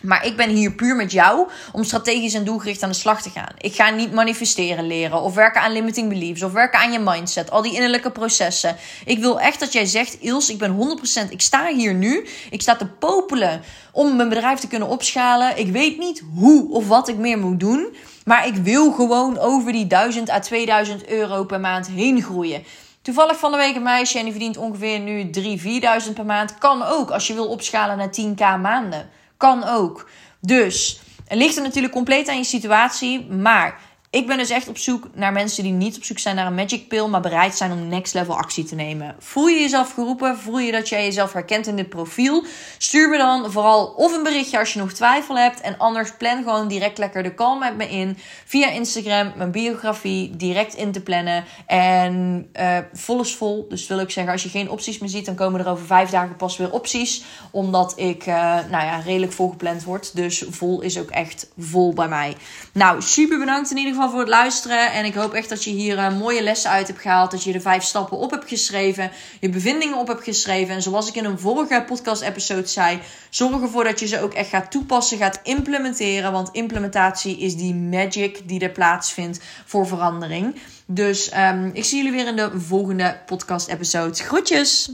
Maar 0.05 0.27
ik 0.27 0.37
ben 0.37 0.49
hier 0.49 0.73
puur 0.73 0.97
met 0.97 1.13
jou 1.13 1.49
om 1.73 1.85
strategisch 1.85 2.35
en 2.35 2.45
doelgericht 2.45 2.83
aan 2.83 2.89
de 2.89 2.95
slag 2.95 3.23
te 3.23 3.31
gaan. 3.31 3.53
Ik 3.59 3.75
ga 3.75 3.91
niet 3.91 4.13
manifesteren 4.13 4.87
leren 4.87 5.23
of 5.23 5.35
werken 5.35 5.61
aan 5.61 5.73
limiting 5.73 6.09
beliefs 6.09 6.43
of 6.43 6.53
werken 6.53 6.81
aan 6.81 6.93
je 6.93 6.99
mindset. 6.99 7.51
Al 7.51 7.63
die 7.63 7.75
innerlijke 7.75 8.11
processen. 8.11 8.77
Ik 9.05 9.19
wil 9.19 9.41
echt 9.41 9.61
dat 9.61 9.73
jij 9.73 9.85
zegt, 9.85 10.17
Ils, 10.21 10.51
ik 10.51 10.59
ben 10.59 10.99
100%, 11.27 11.31
ik 11.31 11.41
sta 11.41 11.67
hier 11.67 11.95
nu. 11.95 12.27
Ik 12.51 12.63
sta 12.63 12.77
te 12.77 12.87
popelen 12.87 13.63
om 13.93 14.17
mijn 14.17 14.29
bedrijf 14.29 14.59
te 14.59 14.69
kunnen 14.69 14.89
opschalen. 14.89 15.59
Ik 15.59 15.73
weet 15.73 15.99
niet 15.99 16.23
hoe 16.35 16.71
of 16.71 16.89
wat 16.89 17.09
ik 17.09 17.17
meer 17.17 17.39
moet 17.39 17.61
doen. 17.61 17.97
Maar 18.25 18.47
ik 18.47 18.55
wil 18.55 18.93
gewoon 18.93 19.39
over 19.39 19.73
die 19.73 19.87
1000 19.87 20.31
à 20.31 20.39
2000 20.39 21.09
euro 21.09 21.45
per 21.45 21.61
maand 21.61 21.87
heen 21.87 22.23
groeien. 22.23 22.65
Toevallig 23.03 23.39
van 23.39 23.51
de 23.51 23.57
week 23.57 23.77
een 23.77 23.83
meisje 23.83 24.19
en 24.19 24.25
die 24.25 24.33
verdient 24.33 24.57
ongeveer 24.57 24.99
nu 24.99 25.31
3.000, 25.31 26.07
4.000 26.07 26.13
per 26.15 26.25
maand. 26.25 26.59
Kan 26.59 26.83
ook 26.83 27.11
als 27.11 27.27
je 27.27 27.35
wil 27.35 27.47
opschalen 27.47 27.97
naar 27.97 28.09
10k 28.21 28.61
maanden. 28.61 29.11
Kan 29.45 29.65
ook. 29.65 30.09
Dus 30.41 31.01
het 31.27 31.39
ligt 31.39 31.57
er 31.57 31.63
natuurlijk 31.63 31.93
compleet 31.93 32.29
aan 32.29 32.37
je 32.37 32.45
situatie. 32.45 33.27
Maar 33.27 33.81
ik 34.15 34.27
ben 34.27 34.39
dus 34.39 34.51
echt 34.51 34.69
op 34.69 34.79
zoek 34.79 35.09
naar 35.15 35.33
mensen 35.33 35.63
die 35.63 35.73
niet 35.73 35.97
op 35.97 36.05
zoek 36.05 36.19
zijn 36.19 36.37
naar 36.37 36.47
een 36.47 36.55
magic 36.55 36.89
pill, 36.89 37.07
maar 37.07 37.21
bereid 37.21 37.57
zijn 37.57 37.73
om 37.73 37.89
next 37.89 38.15
level 38.15 38.37
actie 38.37 38.65
te 38.65 38.75
nemen. 38.75 39.17
Voel 39.19 39.47
je 39.47 39.61
jezelf 39.61 39.93
geroepen? 39.93 40.39
Voel 40.39 40.59
je 40.59 40.73
dat 40.73 40.89
jij 40.89 41.05
jezelf 41.05 41.33
herkent 41.33 41.67
in 41.67 41.77
dit 41.77 41.89
profiel? 41.89 42.45
Stuur 42.79 43.09
me 43.09 43.17
dan 43.17 43.53
vooral 43.53 43.87
of 43.87 44.17
een 44.17 44.23
berichtje 44.23 44.59
als 44.59 44.73
je 44.73 44.79
nog 44.79 44.93
twijfel 44.93 45.37
hebt. 45.37 45.61
En 45.61 45.79
anders 45.79 46.17
plan 46.17 46.43
gewoon 46.43 46.69
direct 46.69 46.99
lekker 46.99 47.23
de 47.23 47.35
call 47.35 47.59
met 47.59 47.77
me 47.77 47.89
in. 47.89 48.19
Via 48.45 48.71
Instagram, 48.71 49.33
mijn 49.37 49.51
biografie, 49.51 50.37
direct 50.37 50.75
in 50.75 50.93
te 50.93 51.01
plannen. 51.01 51.45
En 51.67 52.47
uh, 52.61 52.79
vol 52.93 53.21
is 53.21 53.35
vol. 53.35 53.67
Dus 53.69 53.87
wil 53.87 53.99
ik 53.99 54.11
zeggen, 54.11 54.33
als 54.33 54.43
je 54.43 54.49
geen 54.49 54.71
opties 54.71 54.99
meer 54.99 55.11
ziet, 55.11 55.27
dan 55.27 55.35
komen 55.35 55.61
er 55.61 55.69
over 55.69 55.87
vijf 55.87 56.11
dagen 56.11 56.37
pas 56.37 56.57
weer 56.57 56.73
opties. 56.73 57.25
Omdat 57.51 57.93
ik, 57.97 58.27
uh, 58.27 58.35
nou 58.71 58.85
ja, 58.85 58.99
redelijk 58.99 59.33
volgepland 59.33 59.85
word. 59.85 60.17
Dus 60.17 60.45
vol 60.51 60.81
is 60.81 60.99
ook 60.99 61.11
echt 61.11 61.49
vol 61.59 61.93
bij 61.93 62.09
mij. 62.09 62.37
Nou, 62.73 63.03
super 63.03 63.39
bedankt 63.39 63.71
in 63.71 63.77
ieder 63.77 63.93
geval 63.93 64.03
voor 64.11 64.19
het 64.21 64.29
luisteren. 64.29 64.93
En 64.93 65.05
ik 65.05 65.15
hoop 65.15 65.33
echt 65.33 65.49
dat 65.49 65.65
je 65.65 65.71
hier 65.71 65.97
uh, 65.97 66.19
mooie 66.19 66.43
lessen 66.43 66.71
uit 66.71 66.87
hebt 66.87 67.01
gehaald. 67.01 67.31
Dat 67.31 67.43
je 67.45 67.53
de 67.53 67.61
vijf 67.61 67.83
stappen 67.83 68.19
op 68.19 68.31
hebt 68.31 68.49
geschreven. 68.49 69.11
Je 69.41 69.49
bevindingen 69.49 69.99
op 69.99 70.07
hebt 70.09 70.25
geschreven. 70.25 70.75
En 70.75 70.83
zoals 70.83 71.09
ik 71.09 71.15
in 71.15 71.25
een 71.25 71.39
vorige 71.39 71.85
podcast-episode 71.87 72.67
zei. 72.67 72.99
Zorg 73.31 73.63
ervoor 73.63 73.85
dat 73.85 74.01
je 74.01 74.07
ze 74.07 74.21
ook 74.21 74.35
echt 74.35 74.49
gaat 74.49 74.71
toepassen, 74.71 75.19
gaat 75.19 75.41
implementeren. 75.43 76.33
Want 76.33 76.49
implementatie 76.53 77.39
is 77.39 77.57
die 77.57 77.75
magic 77.75 78.49
die 78.49 78.61
er 78.61 78.71
plaatsvindt 78.71 79.41
voor 79.65 79.87
verandering. 79.87 80.61
Dus 80.87 81.31
um, 81.37 81.71
ik 81.73 81.85
zie 81.85 81.97
jullie 81.97 82.13
weer 82.13 82.27
in 82.27 82.37
de 82.37 82.51
volgende 82.61 83.21
podcast-episode. 83.27 84.15
Groetjes! 84.15 84.83